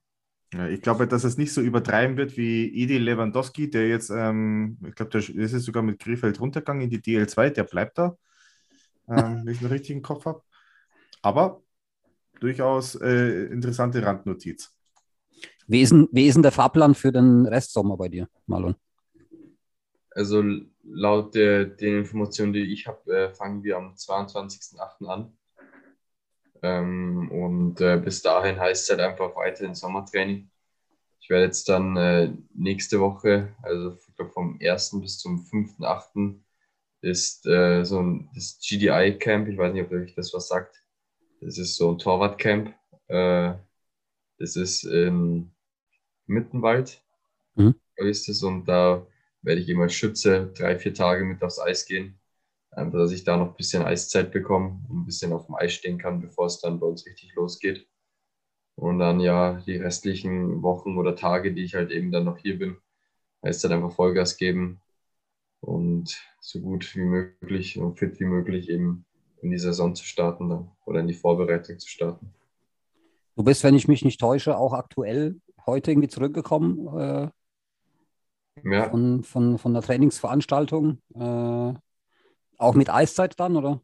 [0.53, 4.78] Ja, ich glaube, dass es nicht so übertreiben wird wie Edi Lewandowski, der jetzt, ähm,
[4.86, 8.18] ich glaube, der ist jetzt sogar mit Krefeld runtergegangen in die DL2, der bleibt da,
[9.07, 10.41] ähm, wenn ich einen richtigen Kopf habe.
[11.22, 11.62] Aber
[12.41, 14.76] durchaus äh, interessante Randnotiz.
[15.68, 18.76] Wie ist, denn, wie ist denn der Fahrplan für den Restsommer bei dir, Marlon?
[20.12, 20.43] Also
[20.84, 25.07] laut der, den Informationen, die ich habe, äh, fangen wir am 22.08.
[25.07, 25.38] an.
[26.62, 30.49] Ähm, und äh, bis dahin heißt es halt einfach weiter in Sommertraining.
[31.20, 33.95] Ich werde jetzt dann äh, nächste Woche, also
[34.34, 34.99] vom 1.
[35.01, 36.39] bis zum 5.8.
[37.01, 39.47] ist äh, so ein das GDI-Camp.
[39.47, 40.84] Ich weiß nicht, ob euch das was sagt.
[41.39, 42.74] Das ist so ein Torwart-Camp.
[43.07, 43.53] Äh,
[44.38, 45.51] das ist in
[46.26, 47.01] Mittenwald.
[47.55, 47.76] Mhm.
[47.95, 49.05] Ist es und da
[49.42, 52.20] werde ich immer Schütze drei, vier Tage mit aufs Eis gehen,
[52.76, 55.74] ähm, dass ich da noch ein bisschen Eiszeit bekomme und ein bisschen auf dem Eis
[55.74, 57.88] stehen kann, bevor es dann bei uns richtig losgeht.
[58.76, 62.58] Und dann ja, die restlichen Wochen oder Tage, die ich halt eben dann noch hier
[62.58, 62.78] bin,
[63.44, 64.82] heißt dann einfach Vollgas geben
[65.60, 69.06] und so gut wie möglich und fit wie möglich eben
[69.42, 72.34] in die Saison zu starten dann oder in die Vorbereitung zu starten.
[73.36, 77.30] Du bist, wenn ich mich nicht täusche, auch aktuell heute irgendwie zurückgekommen äh,
[78.64, 78.89] ja.
[78.89, 80.99] von, von, von der Trainingsveranstaltung.
[81.16, 81.74] Äh,
[82.57, 83.82] auch mit Eiszeit dann, oder?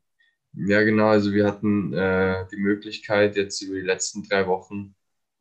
[0.53, 1.07] Ja, genau.
[1.07, 4.95] Also wir hatten äh, die Möglichkeit, jetzt über die letzten drei Wochen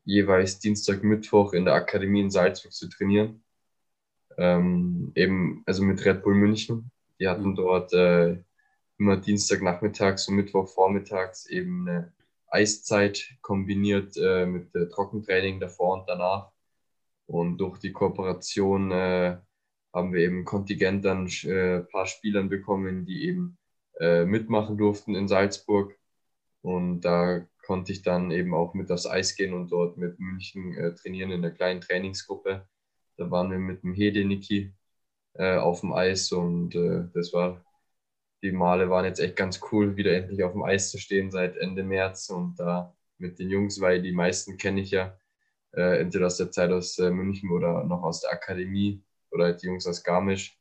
[0.05, 3.43] jeweils Dienstag, Mittwoch in der Akademie in Salzburg zu trainieren.
[4.39, 6.91] Ähm, eben, also mit Red Bull München.
[7.19, 7.55] Die hatten mhm.
[7.57, 8.37] dort äh,
[8.99, 12.13] immer Dienstag nachmittags und Mittwoch vormittags eben eine
[12.49, 16.53] Eiszeit kombiniert äh, mit äh, Trockentraining davor und danach.
[17.27, 19.39] Und durch die Kooperation äh,
[19.93, 23.59] haben wir eben Kontingent an äh, ein paar Spielern bekommen, die eben
[23.99, 25.97] äh, mitmachen durften in Salzburg.
[26.63, 30.75] Und da konnte ich dann eben auch mit aufs Eis gehen und dort mit München
[30.77, 32.67] äh, trainieren in der kleinen Trainingsgruppe.
[33.17, 34.75] Da waren wir mit dem Hede Niki
[35.35, 37.65] äh, auf dem Eis und äh, das war,
[38.43, 41.57] die Male waren jetzt echt ganz cool, wieder endlich auf dem Eis zu stehen seit
[41.57, 45.19] Ende März und da mit den Jungs, weil die meisten kenne ich ja
[45.77, 49.63] äh, entweder aus der Zeit aus äh, München oder noch aus der Akademie oder halt
[49.63, 50.59] die Jungs aus Garmisch.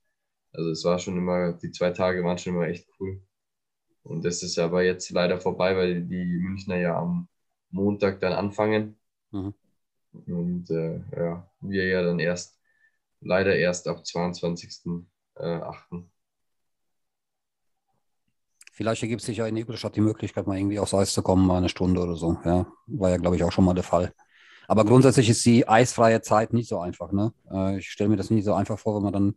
[0.52, 3.22] Also es war schon immer, die zwei Tage waren schon immer echt cool.
[4.04, 7.28] Und das ist aber jetzt leider vorbei, weil die Münchner ja am
[7.72, 8.98] Montag dann anfangen.
[9.32, 9.54] Mhm.
[10.28, 12.60] Und äh, ja, wir ja dann erst,
[13.22, 15.06] leider erst ab 22.08.
[15.36, 15.62] Äh,
[18.72, 21.58] Vielleicht ergibt sich ja in Ingolstadt die Möglichkeit, mal irgendwie aufs Eis zu kommen, mal
[21.58, 22.38] eine Stunde oder so.
[22.44, 24.14] Ja, war ja, glaube ich, auch schon mal der Fall.
[24.68, 27.12] Aber grundsätzlich ist die eisfreie Zeit nicht so einfach.
[27.12, 27.34] Ne?
[27.52, 29.36] Äh, ich stelle mir das nicht so einfach vor, wenn man dann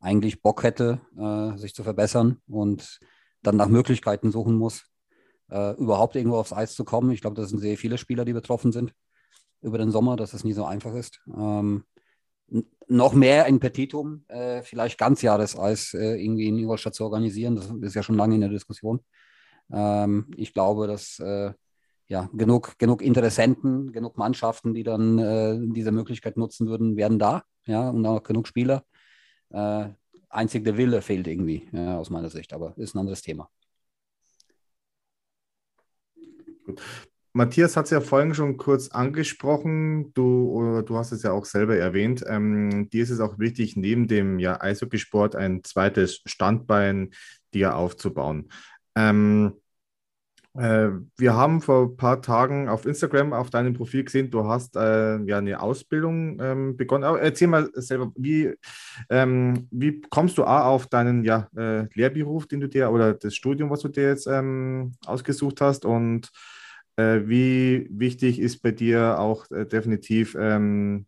[0.00, 3.00] eigentlich Bock hätte, äh, sich zu verbessern und
[3.42, 4.84] dann nach Möglichkeiten suchen muss,
[5.50, 7.10] äh, überhaupt irgendwo aufs Eis zu kommen.
[7.10, 8.94] Ich glaube, das sind sehr viele Spieler, die betroffen sind
[9.60, 11.20] über den Sommer, dass es nie so einfach ist.
[11.34, 11.84] Ähm,
[12.86, 17.56] noch mehr in Petitum, äh, vielleicht Ganzjahreseis äh, irgendwie in Ingolstadt zu organisieren.
[17.56, 19.00] Das ist ja schon lange in der Diskussion.
[19.72, 21.52] Ähm, ich glaube, dass äh,
[22.06, 27.44] ja, genug, genug Interessenten, genug Mannschaften, die dann äh, diese Möglichkeit nutzen würden, werden da.
[27.66, 28.84] Ja, und auch genug Spieler.
[29.50, 29.88] Äh,
[30.28, 33.48] einzig der Wille fehlt irgendwie, ja, aus meiner Sicht, aber ist ein anderes Thema.
[36.64, 36.80] Gut.
[37.36, 40.14] Matthias hat es ja vorhin schon kurz angesprochen.
[40.14, 42.24] Du, du hast es ja auch selber erwähnt.
[42.28, 47.10] Ähm, dir ist es auch wichtig, neben dem ja, Eishockeysport ein zweites Standbein
[47.52, 48.50] dir aufzubauen.
[48.94, 49.54] Ähm,
[50.56, 54.76] Äh, wir haben vor ein paar Tagen auf Instagram auf deinem Profil gesehen, du hast
[54.76, 57.04] äh, ja eine Ausbildung ähm, begonnen.
[57.04, 58.54] Aber erzähl mal selber, wie,
[59.10, 63.34] ähm, wie kommst du A auf deinen ja, äh, Lehrberuf, den du dir oder das
[63.34, 66.30] Studium, was du dir jetzt ähm, ausgesucht hast und
[66.96, 71.06] äh, wie wichtig ist bei dir auch äh, definitiv ähm,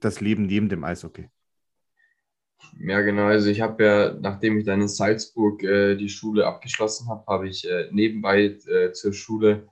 [0.00, 1.28] das Leben neben dem Eishockey?
[2.80, 3.26] Ja, genau.
[3.26, 7.48] Also ich habe ja, nachdem ich dann in Salzburg äh, die Schule abgeschlossen habe, habe
[7.48, 9.68] ich äh, nebenbei äh, zur Schule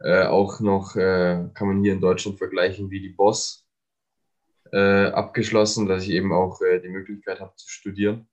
[0.00, 3.66] äh, auch noch, äh, kann man hier in Deutschland vergleichen, wie die Boss
[4.72, 8.28] äh, abgeschlossen, dass ich eben auch die Möglichkeit habe zu studieren.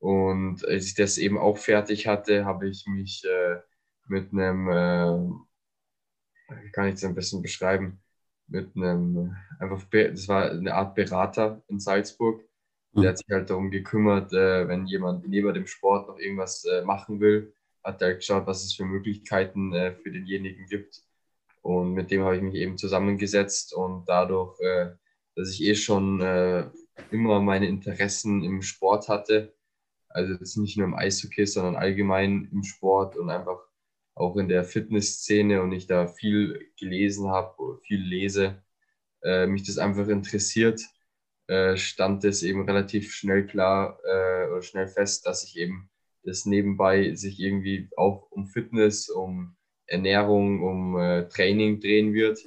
[0.00, 3.26] Und als ich das eben auch fertig hatte, habe ich mich
[4.06, 5.44] mit einem,
[6.48, 8.00] wie kann ich es ein bisschen beschreiben,
[8.46, 12.47] mit einem, einfach, das war eine Art Berater in Salzburg,
[12.94, 13.06] der mhm.
[13.08, 17.20] hat sich halt darum gekümmert, äh, wenn jemand neben dem Sport noch irgendwas äh, machen
[17.20, 17.52] will,
[17.84, 21.02] hat er geschaut, was es für Möglichkeiten äh, für denjenigen gibt.
[21.62, 24.92] Und mit dem habe ich mich eben zusammengesetzt und dadurch, äh,
[25.36, 26.66] dass ich eh schon äh,
[27.10, 29.54] immer meine Interessen im Sport hatte,
[30.08, 33.60] also jetzt nicht nur im Eishockey, sondern allgemein im Sport und einfach
[34.14, 38.62] auch in der Fitnessszene und ich da viel gelesen habe, viel lese,
[39.22, 40.80] äh, mich das einfach interessiert
[41.48, 45.88] äh, stand es eben relativ schnell klar äh, oder schnell fest, dass ich eben
[46.22, 52.40] das nebenbei sich irgendwie auch um Fitness, um Ernährung, um äh, Training drehen wird.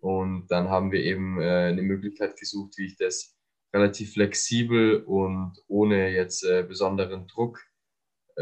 [0.00, 3.36] Und dann haben wir eben äh, eine Möglichkeit gesucht, wie ich das
[3.74, 7.60] relativ flexibel und ohne jetzt äh, besonderen Druck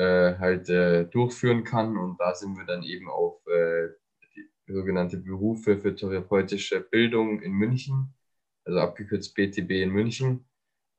[0.00, 0.68] halt
[1.12, 1.96] durchführen kann.
[1.96, 8.14] Und da sind wir dann eben auf die sogenannte Berufe für therapeutische Bildung in München
[8.68, 10.44] also abgekürzt BTB in München,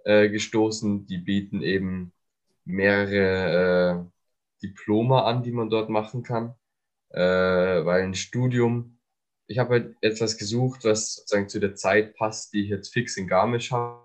[0.03, 1.05] äh, gestoßen.
[1.05, 2.11] Die bieten eben
[2.65, 6.55] mehrere äh, Diplome an, die man dort machen kann,
[7.11, 8.97] äh, weil ein Studium,
[9.47, 13.17] ich habe halt etwas gesucht, was sozusagen zu der Zeit passt, die ich jetzt fix
[13.17, 14.03] in Garmisch habe.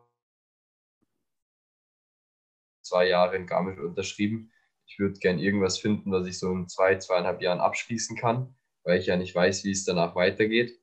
[2.83, 4.53] Zwei Jahre in Garmisch unterschrieben.
[4.87, 8.55] Ich würde gern irgendwas finden, was ich so in zwei, zweieinhalb Jahren abschließen kann,
[8.85, 10.79] weil ich ja nicht weiß, wie es danach weitergeht.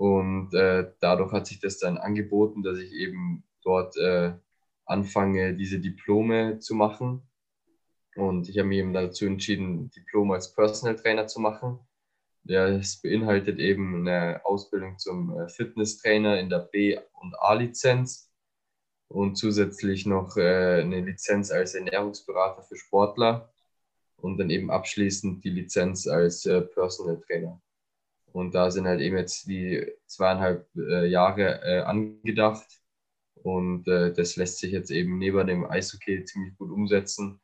[0.00, 4.32] Und äh, dadurch hat sich das dann angeboten, dass ich eben dort äh,
[4.86, 7.28] anfange, diese Diplome zu machen.
[8.16, 11.80] Und ich habe mich eben dazu entschieden, Diplom als Personal Trainer zu machen.
[12.44, 18.32] Das beinhaltet eben eine Ausbildung zum äh, Fitnesstrainer in der B- und A-Lizenz
[19.08, 23.52] und zusätzlich noch äh, eine Lizenz als Ernährungsberater für Sportler
[24.16, 27.60] und dann eben abschließend die Lizenz als äh, Personal Trainer.
[28.32, 32.66] Und da sind halt eben jetzt die zweieinhalb äh, Jahre äh, angedacht.
[33.42, 37.40] Und äh, das lässt sich jetzt eben neben dem Eishockey ziemlich gut umsetzen.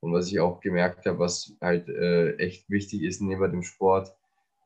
[0.00, 4.12] Und was ich auch gemerkt habe, was halt äh, echt wichtig ist neben dem Sport,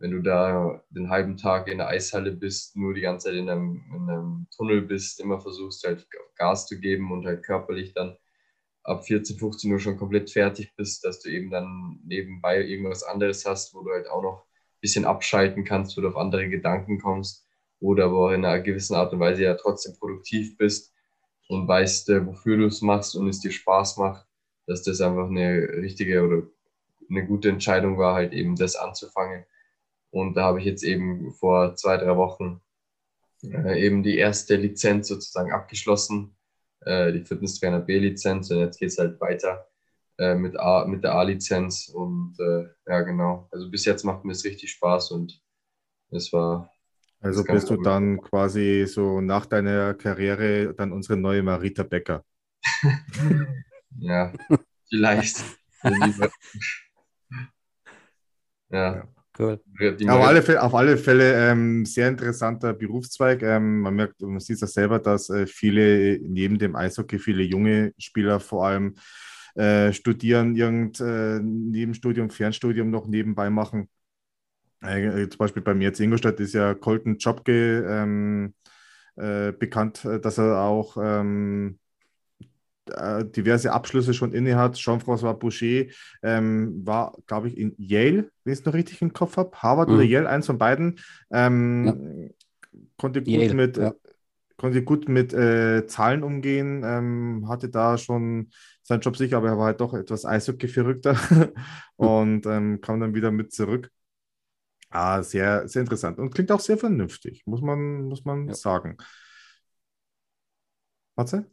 [0.00, 3.48] wenn du da den halben Tag in der Eishalle bist, nur die ganze Zeit in
[3.50, 6.06] einem, in einem Tunnel bist, immer versuchst halt
[6.36, 8.16] Gas zu geben und halt körperlich dann
[8.84, 13.44] ab 14, 15 Uhr schon komplett fertig bist, dass du eben dann nebenbei irgendwas anderes
[13.44, 14.47] hast, wo du halt auch noch
[14.80, 17.46] bisschen abschalten kannst, wo du auf andere Gedanken kommst
[17.80, 20.92] oder aber in einer gewissen Art und Weise ja trotzdem produktiv bist
[21.48, 24.26] und weißt, äh, wofür du es machst und es dir Spaß macht,
[24.66, 26.42] dass das einfach eine richtige oder
[27.10, 29.44] eine gute Entscheidung war, halt eben das anzufangen.
[30.10, 32.60] Und da habe ich jetzt eben vor zwei, drei Wochen
[33.42, 36.36] äh, eben die erste Lizenz sozusagen abgeschlossen,
[36.80, 39.68] äh, die Fitnesstrainer B-Lizenz und jetzt geht es halt weiter
[40.18, 41.88] äh, mit, A, mit der A-Lizenz.
[41.88, 43.48] Und äh, ja, genau.
[43.52, 45.40] Also bis jetzt macht mir es richtig Spaß und
[46.10, 46.70] es war.
[47.20, 52.24] Also bist du dann quasi so nach deiner Karriere dann unsere neue Marita Becker.
[53.98, 54.32] ja,
[54.88, 55.44] vielleicht.
[55.82, 56.28] ja.
[58.70, 59.08] ja.
[59.38, 59.60] Cool.
[60.08, 63.42] Auf alle Fälle, auf alle Fälle ähm, sehr interessanter Berufszweig.
[63.42, 67.94] Ähm, man merkt, man sieht das selber, dass äh, viele neben dem Eishockey, viele junge
[67.98, 68.96] Spieler vor allem
[69.58, 73.88] äh, studieren, irgend äh, Nebenstudium, Fernstudium noch nebenbei machen.
[74.80, 78.54] Äh, zum Beispiel bei mir jetzt in Ingolstadt ist ja Colton Jobke ähm,
[79.16, 81.80] äh, bekannt, äh, dass er auch ähm,
[82.86, 84.76] äh, diverse Abschlüsse schon inne hat.
[84.76, 85.86] Jean-François Boucher
[86.22, 89.56] ähm, war, glaube ich, in Yale, wenn ich es noch richtig im Kopf habe.
[89.56, 89.94] Harvard mhm.
[89.96, 91.00] oder Yale, eins von beiden.
[91.32, 91.84] Ähm,
[92.72, 92.80] ja.
[92.96, 93.92] Konnte gut Yale, mit, ja.
[94.56, 98.50] konnte gut mit äh, Zahlen umgehen, ähm, hatte da schon
[98.88, 101.14] seinen Job sicher, aber er war halt doch etwas Eishockey-verrückter
[101.96, 103.90] und ähm, kam dann wieder mit zurück.
[104.88, 108.54] Ah, sehr, sehr interessant und klingt auch sehr vernünftig, muss man, muss man ja.
[108.54, 108.96] sagen.
[111.16, 111.44] Matze?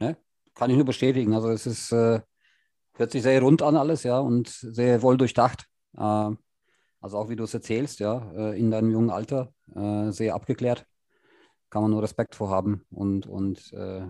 [0.00, 0.16] Ja,
[0.54, 1.32] kann ich nur bestätigen.
[1.32, 2.20] Also es ist, äh,
[2.94, 5.68] hört sich sehr rund an alles, ja, und sehr wohl durchdacht.
[5.96, 6.30] Äh,
[7.00, 10.86] also auch wie du es erzählst, ja, äh, in deinem jungen Alter, äh, sehr abgeklärt.
[11.70, 14.06] Kann man nur Respekt vor haben und, und äh,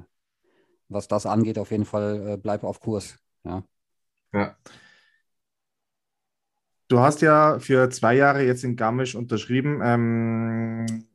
[0.88, 3.18] was das angeht, auf jeden Fall äh, bleib auf Kurs.
[3.44, 3.64] Ja.
[4.32, 4.56] ja.
[6.88, 9.80] Du hast ja für zwei Jahre jetzt in Garmisch unterschrieben.
[9.82, 11.06] Ähm,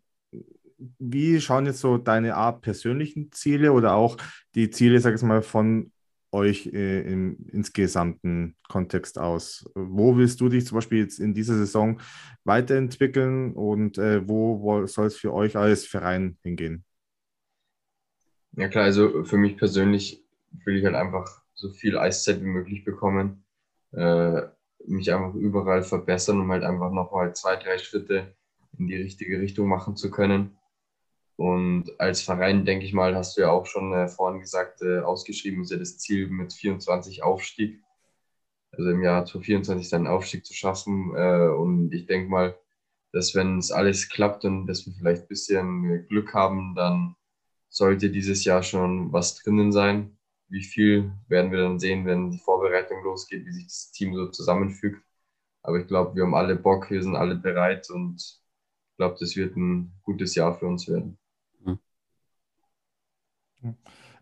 [0.99, 4.17] wie schauen jetzt so deine Art persönlichen Ziele oder auch
[4.55, 5.91] die Ziele, sag ich mal, von
[6.31, 9.69] euch äh, im insgesamten Kontext aus?
[9.75, 12.01] Wo willst du dich zum Beispiel jetzt in dieser Saison
[12.43, 16.83] weiterentwickeln und äh, wo, wo soll es für euch als Verein hingehen?
[18.53, 20.23] Ja klar, also für mich persönlich
[20.65, 23.45] will ich halt einfach so viel Eiszeit wie möglich bekommen,
[23.93, 24.41] äh,
[24.87, 28.35] mich einfach überall verbessern, um halt einfach nochmal zwei, drei Schritte
[28.77, 30.57] in die richtige Richtung machen zu können.
[31.37, 34.99] Und als Verein, denke ich mal, hast du ja auch schon äh, vorhin gesagt, äh,
[34.99, 37.81] ausgeschrieben ist ja das Ziel mit 24 Aufstieg.
[38.71, 41.15] Also im Jahr 2024 dann Aufstieg zu schaffen.
[41.15, 42.55] Äh, und ich denke mal,
[43.11, 47.15] dass wenn es alles klappt und dass wir vielleicht ein bisschen Glück haben, dann
[47.71, 50.17] sollte dieses Jahr schon was drinnen sein.
[50.49, 54.27] Wie viel werden wir dann sehen, wenn die Vorbereitung losgeht, wie sich das Team so
[54.27, 55.01] zusammenfügt.
[55.63, 59.35] Aber ich glaube, wir haben alle Bock, wir sind alle bereit und ich glaube, das
[59.35, 61.17] wird ein gutes Jahr für uns werden.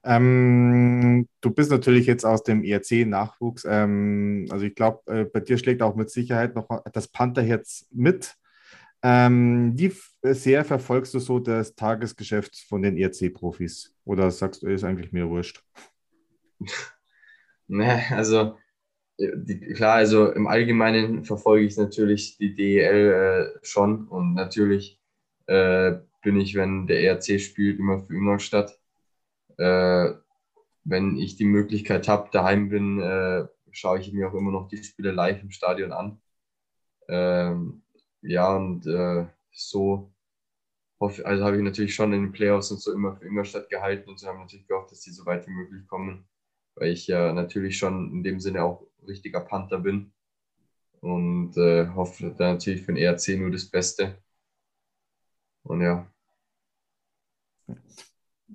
[0.03, 3.65] Ähm, du bist natürlich jetzt aus dem ERC-Nachwuchs.
[3.67, 8.35] Ähm, also ich glaube, äh, bei dir schlägt auch mit Sicherheit noch das Pantherherz mit.
[9.01, 13.95] Ähm, wie sehr verfolgst du so das Tagesgeschäft von den ERC-Profis?
[14.05, 15.63] Oder sagst du, ist eigentlich mir wurscht?
[17.67, 18.57] ne, also
[19.17, 24.99] die, klar, also im Allgemeinen verfolge ich natürlich die DEL äh, schon und natürlich
[25.47, 28.79] äh, bin ich, wenn der ERC spielt, immer für Ingolstadt.
[29.57, 30.13] Äh,
[30.85, 34.83] wenn ich die Möglichkeit habe, daheim bin, äh, schaue ich mir auch immer noch die
[34.83, 36.21] Spiele live im Stadion an.
[37.07, 37.81] Ähm,
[38.21, 40.11] ja, und äh, so
[40.99, 44.09] hoffe, also habe ich natürlich schon in den Playoffs und so immer für Ingolstadt gehalten
[44.09, 46.27] und so haben natürlich gehofft, dass die so weit wie möglich kommen,
[46.75, 50.11] weil ich ja natürlich schon in dem Sinne auch richtiger Panther bin
[51.01, 54.17] und äh, hoffe da natürlich für den ERC nur das Beste.
[55.63, 56.11] Und ja.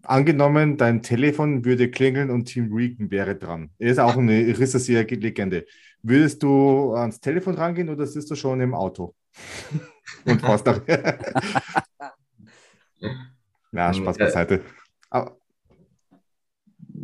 [0.02, 3.70] Angenommen, dein Telefon würde klingeln und Tim Regan wäre dran.
[3.78, 5.64] Er ist auch eine Rissersieger-Legende.
[6.02, 9.14] Würdest du ans Telefon rangehen oder sitzt du schon im Auto?
[10.24, 10.80] und fährst nach.
[13.72, 14.62] ja, Spaß beiseite.
[15.10, 15.38] Aber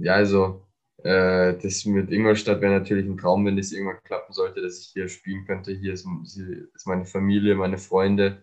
[0.01, 0.67] ja, also
[1.03, 4.87] äh, das mit Ingolstadt wäre natürlich ein Traum, wenn das irgendwann klappen sollte, dass ich
[4.93, 5.73] hier spielen könnte.
[5.73, 8.43] Hier ist, hier ist meine Familie, meine Freunde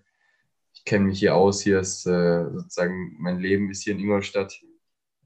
[0.78, 4.62] ich kenne mich hier aus, hier ist äh, sozusagen mein Leben ist hier in Ingolstadt.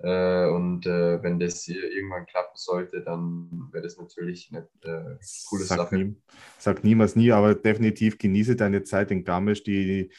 [0.04, 5.18] Äh, und äh, wenn das hier irgendwann klappen sollte, dann wäre das natürlich eine äh,
[5.48, 5.96] coole sag Sache.
[5.96, 6.16] Nie,
[6.58, 9.64] sag niemals nie, aber definitiv genieße deine Zeit in Garmisch.
[9.64, 10.10] Die,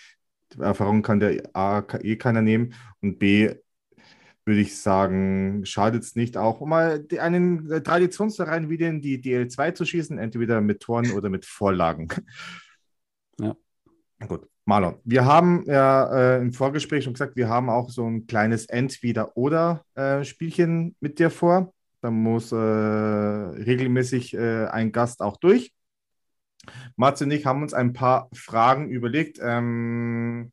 [0.53, 3.55] die Erfahrung kann der A eh keiner nehmen und B
[4.45, 9.74] würde ich sagen, schadet es nicht auch, um mal einen Traditionsverein wie den die DL2
[9.74, 12.09] zu schießen, entweder mit Toren oder mit Vorlagen.
[13.39, 13.57] Ja.
[14.26, 14.49] Gut.
[14.65, 18.67] Marlon, wir haben ja äh, im Vorgespräch schon gesagt, wir haben auch so ein kleines
[18.67, 21.75] Entweder-Oder-Spielchen äh, mit dir vor.
[22.01, 25.73] Da muss äh, regelmäßig äh, ein Gast auch durch.
[26.97, 29.41] Matze und ich haben uns ein paar Fragen überlegt.
[29.43, 30.53] Ähm,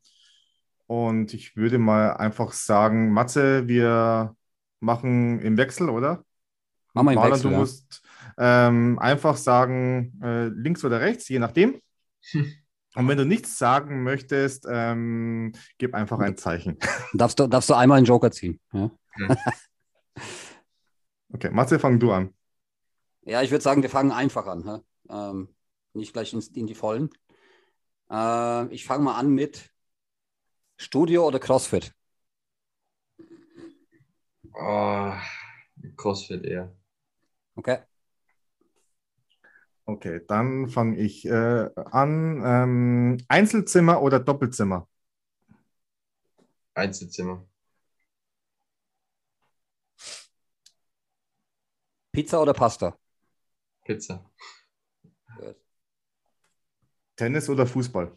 [0.86, 4.34] und ich würde mal einfach sagen, Matze, wir
[4.80, 6.24] machen im Wechsel, oder?
[6.94, 7.58] Machen wir im Marlon, Wechsel, du ja.
[7.60, 8.02] musst
[8.38, 11.80] ähm, einfach sagen, äh, links oder rechts, je nachdem.
[12.94, 16.78] Und wenn du nichts sagen möchtest, ähm, gib einfach ein Zeichen.
[17.14, 18.60] Darfst du, darfst du einmal einen Joker ziehen?
[18.72, 18.90] Ja?
[21.32, 22.34] okay, Matze, fang du an.
[23.22, 24.82] Ja, ich würde sagen, wir fangen einfach an.
[25.08, 25.54] Ähm,
[25.92, 27.10] nicht gleich in, in die Vollen.
[28.10, 29.70] Äh, ich fange mal an mit
[30.76, 31.94] Studio oder CrossFit?
[34.52, 35.12] Oh,
[35.96, 36.74] CrossFit eher.
[37.54, 37.78] Okay.
[39.90, 42.40] Okay, dann fange ich äh, an.
[42.44, 44.88] Ähm, Einzelzimmer oder Doppelzimmer?
[46.74, 47.44] Einzelzimmer.
[52.12, 52.96] Pizza oder Pasta?
[53.84, 54.24] Pizza.
[57.16, 58.16] Tennis oder Fußball?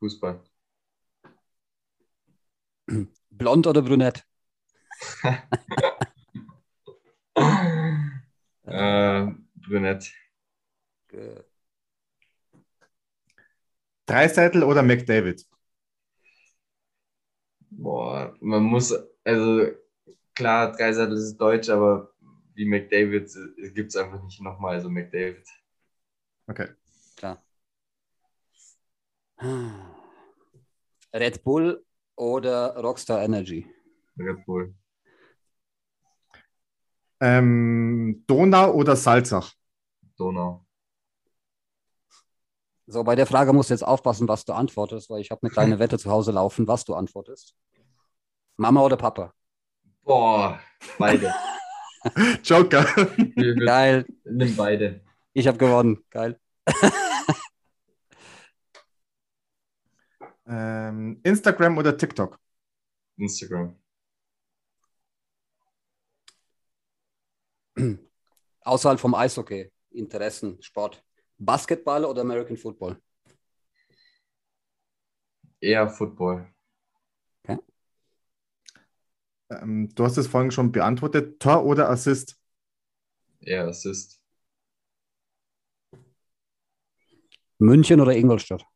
[0.00, 0.42] Fußball.
[3.30, 4.26] Blond oder brünett?
[8.64, 10.12] äh, brünett.
[14.06, 15.46] Dreiseitel oder McDavid?
[17.70, 18.94] Boah, man muss,
[19.24, 19.66] also
[20.34, 22.12] klar, Dreiseitel ist deutsch, aber
[22.54, 23.28] wie McDavid
[23.74, 25.46] gibt es einfach nicht nochmal, also McDavid.
[26.48, 26.68] Okay.
[27.16, 27.42] Klar.
[31.12, 31.84] Red Bull
[32.16, 33.66] oder Rockstar Energy?
[34.18, 34.74] Red Bull.
[37.20, 39.52] Ähm, Donau oder Salzach?
[40.16, 40.63] Donau.
[42.86, 45.50] So, bei der Frage musst du jetzt aufpassen, was du antwortest, weil ich habe eine
[45.50, 47.56] kleine Wette zu Hause laufen, was du antwortest.
[48.56, 49.32] Mama oder Papa?
[50.02, 50.60] Boah,
[50.98, 51.32] beide.
[52.44, 52.84] Joker.
[53.64, 54.04] Geil.
[54.24, 55.00] Nimm beide.
[55.32, 56.04] Ich habe gewonnen.
[56.10, 56.38] Geil.
[60.46, 62.38] ähm, Instagram oder TikTok?
[63.16, 63.74] Instagram.
[68.60, 71.02] Außerhalb vom Eishockey, Interessen, Sport.
[71.38, 73.00] Basketball oder American Football?
[75.60, 76.46] Eher Football.
[77.42, 77.58] Okay.
[79.50, 81.40] Ähm, du hast es vorhin schon beantwortet.
[81.40, 82.38] Tor oder Assist?
[83.40, 84.20] Eher Assist.
[87.58, 88.66] München oder Ingolstadt?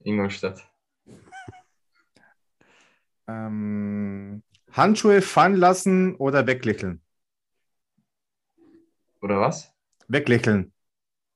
[0.00, 0.70] Ingolstadt.
[3.26, 7.02] ähm, Handschuhe fallen lassen oder weglächeln?
[9.22, 9.72] Oder was?
[10.08, 10.73] Weglächeln.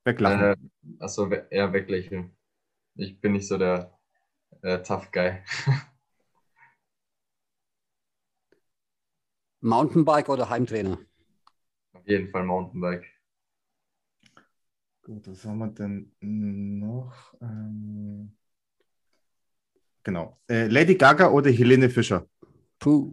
[0.08, 0.40] Weglachen.
[0.40, 0.56] Äh,
[1.00, 2.36] achso, eher weglächeln.
[2.94, 3.92] Ich bin nicht so der
[4.62, 5.42] äh, Tough Guy.
[9.60, 10.98] Mountainbike oder Heimtrainer?
[11.92, 13.04] Auf jeden Fall Mountainbike.
[15.02, 17.34] Gut, was haben wir denn noch?
[17.42, 18.34] Ähm,
[20.02, 20.40] genau.
[20.48, 22.26] Äh, Lady Gaga oder Helene Fischer?
[22.78, 23.12] Puh.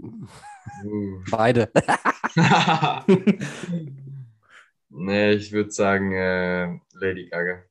[0.83, 1.23] Uh.
[1.29, 1.71] Beide.
[4.95, 7.63] nee, ich würde sagen äh, Lady Gaga.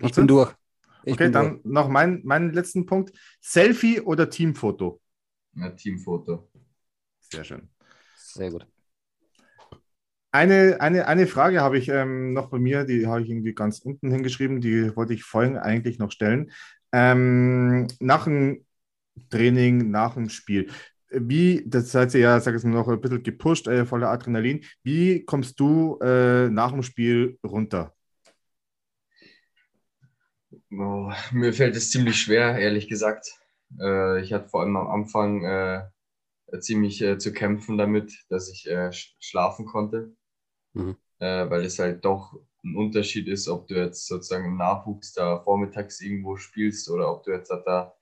[0.00, 0.54] Ich bin durch.
[1.04, 1.64] Ich okay, bin dann durch.
[1.64, 3.12] noch mein, meinen letzten Punkt.
[3.40, 5.00] Selfie oder Teamfoto?
[5.54, 6.50] Ja, Teamfoto.
[7.20, 7.68] Sehr schön.
[8.14, 8.66] Sehr gut.
[10.30, 13.78] Eine, eine, eine Frage habe ich ähm, noch bei mir, die habe ich irgendwie ganz
[13.80, 16.52] unten hingeschrieben, die wollte ich vorhin eigentlich noch stellen.
[16.92, 18.64] Ähm, nach dem
[19.30, 20.70] Training, nach dem Spiel,
[21.10, 24.64] wie, das seid ihr ja, sag ich mal, noch ein bisschen gepusht, äh, voller Adrenalin,
[24.82, 27.94] wie kommst du äh, nach dem Spiel runter?
[30.70, 33.32] Oh, mir fällt es ziemlich schwer, ehrlich gesagt.
[33.80, 35.88] Äh, ich hatte vor allem am Anfang äh,
[36.60, 40.14] ziemlich äh, zu kämpfen damit, dass ich äh, schlafen konnte,
[40.74, 40.96] mhm.
[41.20, 45.40] Äh, weil es halt doch ein Unterschied ist, ob du jetzt sozusagen im Nachwuchs da
[45.40, 47.92] vormittags irgendwo spielst oder ob du jetzt da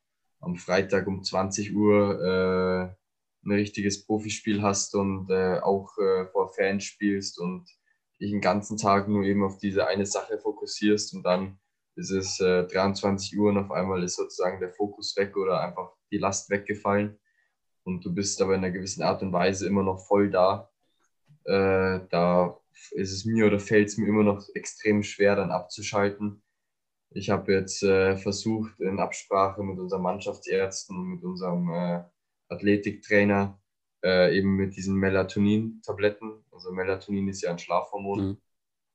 [0.40, 5.92] am Freitag um 20 Uhr äh, ein richtiges Profispiel hast und auch
[6.32, 7.64] vor Fans spielst und
[8.20, 11.58] dich den ganzen Tag nur eben auf diese eine Sache fokussierst und dann
[11.96, 15.92] es ist äh, 23 Uhr und auf einmal ist sozusagen der Fokus weg oder einfach
[16.10, 17.18] die Last weggefallen
[17.84, 20.70] und du bist aber in einer gewissen Art und Weise immer noch voll da.
[21.44, 22.60] Äh, da
[22.90, 26.42] ist es mir oder fällt es mir immer noch extrem schwer, dann abzuschalten.
[27.16, 32.02] Ich habe jetzt äh, versucht, in Absprache mit unseren Mannschaftsärzten und mit unserem äh,
[32.48, 33.60] Athletiktrainer
[34.04, 36.44] äh, eben mit diesen Melatonin-Tabletten.
[36.52, 38.26] Also Melatonin ist ja ein Schlafhormon.
[38.28, 38.38] Mhm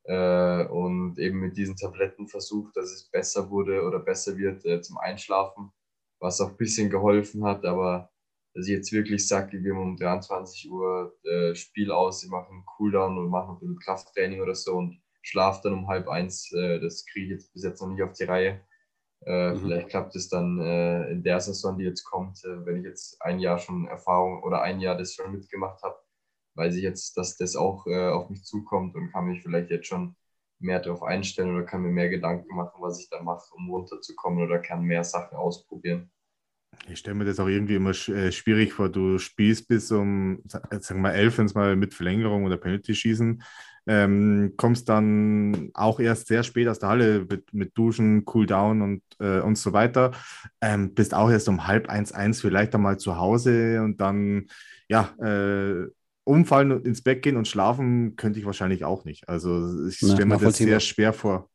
[0.04, 4.82] äh, und eben mit diesen Tabletten versucht, dass es besser wurde oder besser wird äh,
[4.82, 5.72] zum Einschlafen,
[6.20, 8.10] was auch ein bisschen geholfen hat, aber
[8.54, 12.50] dass ich jetzt wirklich sage, wir haben um 23 Uhr äh, Spiel aus, ich mache
[12.50, 16.52] einen Cooldown und mache ein bisschen Krafttraining oder so und schlafe dann um halb eins,
[16.54, 18.62] äh, das kriege ich jetzt bis jetzt noch nicht auf die Reihe.
[19.26, 19.60] Äh, mhm.
[19.60, 23.22] Vielleicht klappt es dann äh, in der Saison, die jetzt kommt, äh, wenn ich jetzt
[23.22, 25.98] ein Jahr schon Erfahrung oder ein Jahr das schon mitgemacht habe,
[26.56, 29.88] weiß ich jetzt, dass das auch äh, auf mich zukommt und kann mich vielleicht jetzt
[29.88, 30.16] schon
[30.60, 34.44] mehr darauf einstellen oder kann mir mehr Gedanken machen, was ich da mache, um runterzukommen
[34.44, 36.12] oder kann mehr Sachen ausprobieren.
[36.88, 38.90] Ich stelle mir das auch irgendwie immer äh, schwierig vor.
[38.90, 42.96] Du spielst bis um, sagen wir mal, elf, wenn es mal mit Verlängerung oder Penalty
[42.96, 43.44] schießen,
[43.88, 49.04] ähm, kommst dann auch erst sehr spät aus der Halle mit, mit Duschen, Cooldown und,
[49.20, 50.12] äh, und so weiter.
[50.60, 54.48] Ähm, bist auch erst um halb eins, eins vielleicht einmal zu Hause und dann,
[54.88, 55.88] ja, äh,
[56.24, 59.28] umfallen und ins Bett gehen und schlafen könnte ich wahrscheinlich auch nicht.
[59.28, 61.50] Also ich stelle mir das sehr schwer vor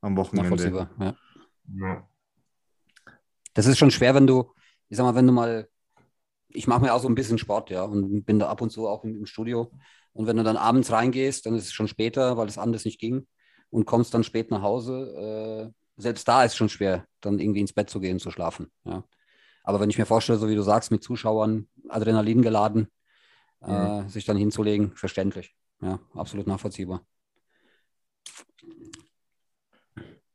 [0.00, 0.88] am Wochenende.
[0.98, 1.16] Ja.
[1.74, 2.08] Ja.
[3.54, 4.50] Das ist schon schwer, wenn du,
[4.92, 5.70] ich sag mal, wenn du mal,
[6.48, 8.86] ich mache mir auch so ein bisschen Sport, ja, und bin da ab und zu
[8.86, 9.72] auch im, im Studio.
[10.12, 13.00] Und wenn du dann abends reingehst, dann ist es schon später, weil es anders nicht
[13.00, 13.26] ging
[13.70, 15.72] und kommst dann spät nach Hause.
[15.72, 18.70] Äh, selbst da ist es schon schwer, dann irgendwie ins Bett zu gehen, zu schlafen.
[18.84, 19.02] Ja.
[19.64, 22.88] Aber wenn ich mir vorstelle, so wie du sagst, mit Zuschauern, Adrenalin geladen,
[23.62, 23.72] mhm.
[23.72, 25.56] äh, sich dann hinzulegen, verständlich.
[25.80, 27.02] Ja, absolut nachvollziehbar.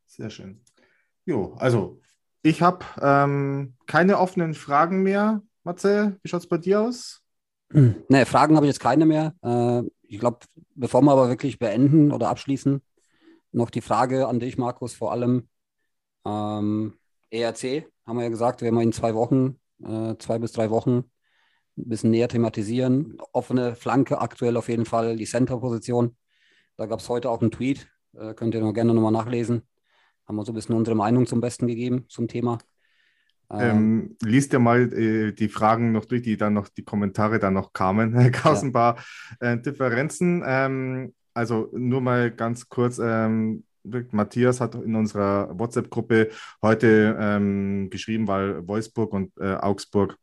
[0.07, 0.63] Sehr schön.
[1.25, 2.01] Jo, also
[2.47, 5.41] ich habe ähm, keine offenen Fragen mehr.
[5.63, 7.21] Matze, wie schaut es bei dir aus?
[7.69, 9.35] Ne, Fragen habe ich jetzt keine mehr.
[9.43, 10.39] Äh, ich glaube,
[10.75, 12.81] bevor wir aber wirklich beenden oder abschließen,
[13.51, 15.49] noch die Frage an dich, Markus, vor allem
[16.25, 16.93] ähm,
[17.29, 21.03] ERC, haben wir ja gesagt, werden wir in zwei Wochen, äh, zwei bis drei Wochen
[21.77, 23.17] ein bisschen näher thematisieren.
[23.33, 26.15] Offene Flanke aktuell auf jeden Fall, die Center-Position.
[26.77, 29.67] Da gab es heute auch einen Tweet, äh, könnt ihr noch gerne nochmal nachlesen.
[30.27, 32.57] Haben wir so ein bisschen unsere Meinung zum Besten gegeben zum Thema.
[33.49, 37.39] Ähm, ähm liest ja mal äh, die Fragen noch durch, die dann noch, die Kommentare
[37.39, 38.11] dann noch kamen.
[38.13, 38.97] Da gab es ein paar
[39.39, 40.43] äh, Differenzen.
[40.45, 43.63] Ähm, also nur mal ganz kurz, ähm,
[44.11, 46.29] Matthias hat in unserer WhatsApp-Gruppe
[46.61, 50.17] heute ähm, geschrieben, weil Wolfsburg und äh, Augsburg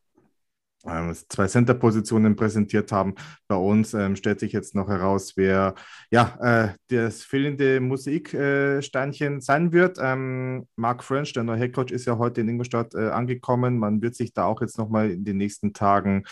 [1.28, 3.14] zwei Center-Positionen präsentiert haben.
[3.49, 5.74] Bei uns ähm, stellt sich jetzt noch heraus, wer
[6.11, 9.99] ja äh, das fehlende Musiksteinchen äh, sein wird.
[10.01, 13.78] Ähm, Mark French, der neue Headcoach, ist ja heute in Ingolstadt äh, angekommen.
[13.78, 16.24] Man wird sich da auch jetzt nochmal in den nächsten Tagen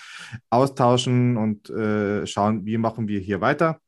[0.50, 3.81] austauschen und äh, schauen, wie machen wir hier weiter.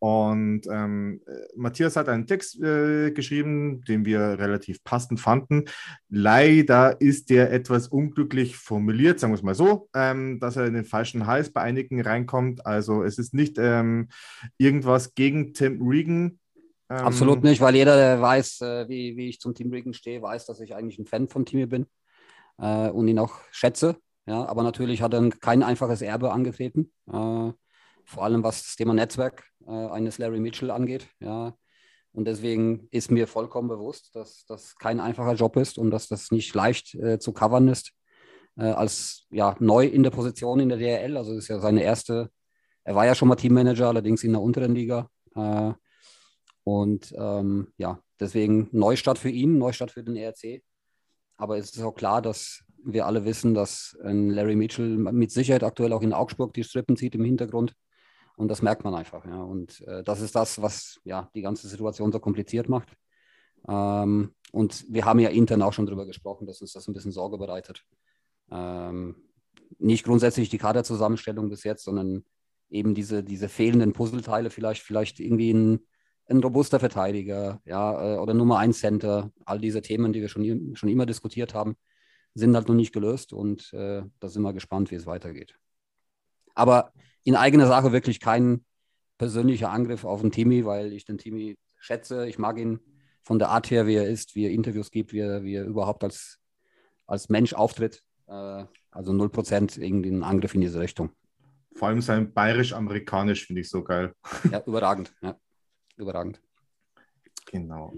[0.00, 1.20] Und ähm,
[1.56, 5.64] Matthias hat einen Text äh, geschrieben, den wir relativ passend fanden.
[6.08, 10.74] Leider ist der etwas unglücklich formuliert, sagen wir es mal so, ähm, dass er in
[10.74, 12.64] den falschen Hals bei einigen reinkommt.
[12.64, 14.08] Also es ist nicht ähm,
[14.56, 16.38] irgendwas gegen Tim Regan.
[16.90, 20.22] Ähm, Absolut nicht, weil jeder, der weiß, äh, wie, wie ich zum Team Regan stehe,
[20.22, 21.86] weiß, dass ich eigentlich ein Fan von Timmy bin
[22.58, 23.96] äh, und ihn auch schätze.
[24.26, 26.92] Ja, aber natürlich hat er kein einfaches Erbe angetreten.
[27.08, 27.52] Äh,
[28.04, 31.06] vor allem was das Thema Netzwerk äh, eines Larry Mitchell angeht.
[31.20, 31.54] Ja.
[32.12, 36.30] Und deswegen ist mir vollkommen bewusst, dass das kein einfacher Job ist und dass das
[36.30, 37.92] nicht leicht äh, zu covern ist.
[38.56, 42.30] Äh, als ja, neu in der Position in der DRL, also ist ja seine erste,
[42.84, 45.10] er war ja schon mal Teammanager, allerdings in der unteren Liga.
[45.36, 45.72] Äh,
[46.64, 50.62] und ähm, ja, deswegen Neustart für ihn, Neustart für den ERC.
[51.36, 55.92] Aber es ist auch klar, dass wir alle wissen, dass Larry Mitchell mit Sicherheit aktuell
[55.92, 57.74] auch in Augsburg die Strippen zieht im Hintergrund.
[58.38, 59.26] Und das merkt man einfach.
[59.26, 59.42] Ja.
[59.42, 62.96] Und äh, das ist das, was ja, die ganze Situation so kompliziert macht.
[63.68, 67.10] Ähm, und wir haben ja intern auch schon darüber gesprochen, dass uns das ein bisschen
[67.10, 67.84] Sorge bereitet.
[68.52, 69.16] Ähm,
[69.80, 72.24] nicht grundsätzlich die Kaderzusammenstellung bis jetzt, sondern
[72.70, 75.80] eben diese, diese fehlenden Puzzleteile, vielleicht, vielleicht irgendwie ein,
[76.28, 80.76] ein robuster Verteidiger, ja, äh, oder Nummer 1 Center, all diese Themen, die wir schon,
[80.76, 81.74] schon immer diskutiert haben,
[82.34, 85.58] sind halt noch nicht gelöst und äh, da sind wir gespannt, wie es weitergeht.
[86.58, 86.92] Aber
[87.22, 88.64] in eigener Sache wirklich kein
[89.16, 92.26] persönlicher Angriff auf den Timmy, weil ich den Timmy schätze.
[92.26, 92.80] Ich mag ihn
[93.22, 95.64] von der Art her, wie er ist, wie er Interviews gibt, wie er, wie er
[95.64, 96.40] überhaupt als,
[97.06, 98.02] als Mensch auftritt.
[98.26, 101.10] Äh, also 0% irgendein Angriff in diese Richtung.
[101.76, 104.12] Vor allem sein bayerisch-amerikanisch finde ich so geil.
[104.50, 105.14] Ja, überragend.
[105.22, 105.36] Ja,
[105.96, 106.40] überragend.
[107.46, 107.94] Genau.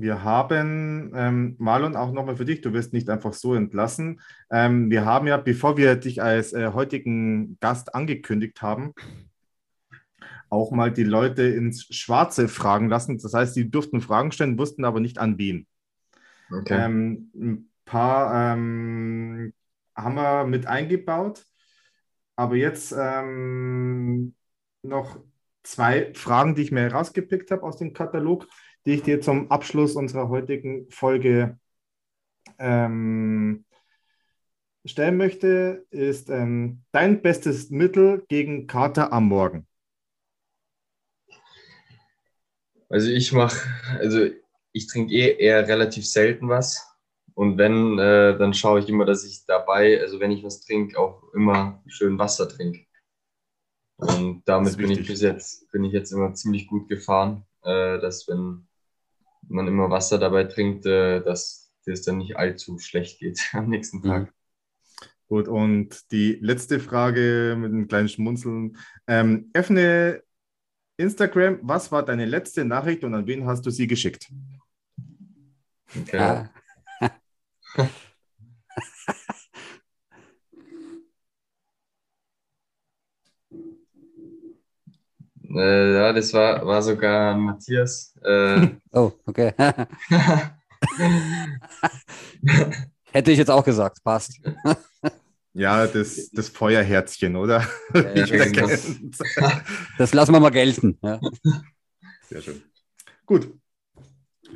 [0.00, 4.20] Wir haben, ähm, Marlon, auch nochmal für dich, du wirst nicht einfach so entlassen.
[4.48, 8.94] Ähm, wir haben ja, bevor wir dich als äh, heutigen Gast angekündigt haben,
[10.50, 13.18] auch mal die Leute ins Schwarze fragen lassen.
[13.18, 15.66] Das heißt, sie durften Fragen stellen, wussten aber nicht an wen.
[16.48, 16.78] Okay.
[16.78, 19.52] Ähm, ein paar ähm,
[19.96, 21.44] haben wir mit eingebaut,
[22.36, 24.36] aber jetzt ähm,
[24.84, 25.18] noch
[25.64, 28.46] zwei Fragen, die ich mir herausgepickt habe aus dem Katalog
[28.86, 31.58] die ich dir zum Abschluss unserer heutigen Folge
[32.58, 33.64] ähm,
[34.84, 39.66] stellen möchte, ist ähm, dein bestes Mittel gegen Kater am Morgen.
[42.88, 43.68] Also ich mache,
[43.98, 44.28] also
[44.72, 46.84] ich trinke eh eher relativ selten was.
[47.34, 50.98] Und wenn, äh, dann schaue ich immer, dass ich dabei, also wenn ich was trinke,
[50.98, 52.86] auch immer schön Wasser trinke.
[53.96, 58.26] Und damit bin ich bis jetzt, bin ich jetzt immer ziemlich gut gefahren, äh, dass
[58.28, 58.67] wenn
[59.48, 64.02] man immer Wasser dabei trinkt, äh, dass es dann nicht allzu schlecht geht am nächsten
[64.02, 64.22] Tag.
[64.22, 64.32] Mhm.
[65.28, 68.78] Gut, und die letzte Frage mit einem kleinen Schmunzeln.
[69.06, 70.22] Ähm, öffne
[70.96, 71.58] Instagram.
[71.62, 74.30] Was war deine letzte Nachricht und an wen hast du sie geschickt?
[75.94, 76.18] Okay.
[76.18, 76.50] Ah.
[85.54, 88.14] Äh, ja, das war, war sogar Matthias.
[88.22, 89.52] Äh, oh, okay.
[93.10, 94.38] Hätte ich jetzt auch gesagt, passt.
[95.54, 97.66] Ja, das, das Feuerherzchen, oder?
[97.94, 98.02] Ja,
[98.52, 98.94] das,
[99.96, 100.98] das, lassen wir mal gelten.
[101.02, 101.18] Ja.
[102.28, 102.62] Sehr schön.
[103.24, 103.48] Gut.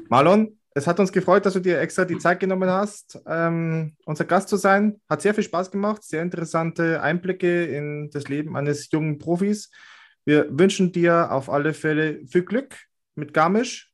[0.09, 4.25] Marlon, es hat uns gefreut, dass du dir extra die Zeit genommen hast, ähm, unser
[4.25, 5.01] Gast zu sein.
[5.09, 9.71] Hat sehr viel Spaß gemacht, sehr interessante Einblicke in das Leben eines jungen Profis.
[10.25, 12.77] Wir wünschen dir auf alle Fälle viel Glück
[13.15, 13.93] mit Garmisch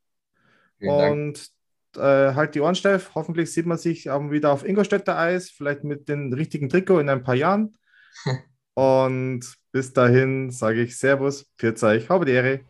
[0.80, 1.50] und
[1.96, 3.12] äh, halt die Ohren steif.
[3.14, 7.08] Hoffentlich sieht man sich auch wieder auf Ingolstädter Eis, vielleicht mit dem richtigen Trikot in
[7.08, 7.76] ein paar Jahren.
[8.74, 9.40] und
[9.72, 12.60] bis dahin sage ich Servus, Pfiat euch, habe die Ehre.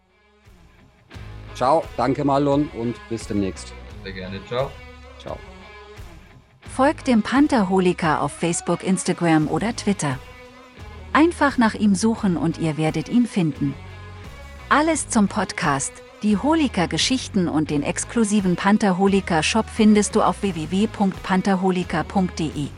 [1.55, 3.75] Ciao, danke Marlon und bis demnächst.
[4.05, 4.71] Sehr gerne, ciao.
[5.19, 5.37] Ciao.
[6.61, 10.19] Folgt dem Pantherholiker auf Facebook, Instagram oder Twitter.
[11.13, 13.75] Einfach nach ihm suchen und ihr werdet ihn finden.
[14.69, 15.93] Alles zum Podcast,
[16.23, 22.69] die Holika-Geschichten und den exklusiven Pantherholika-Shop findest du auf www.pantherholika.de.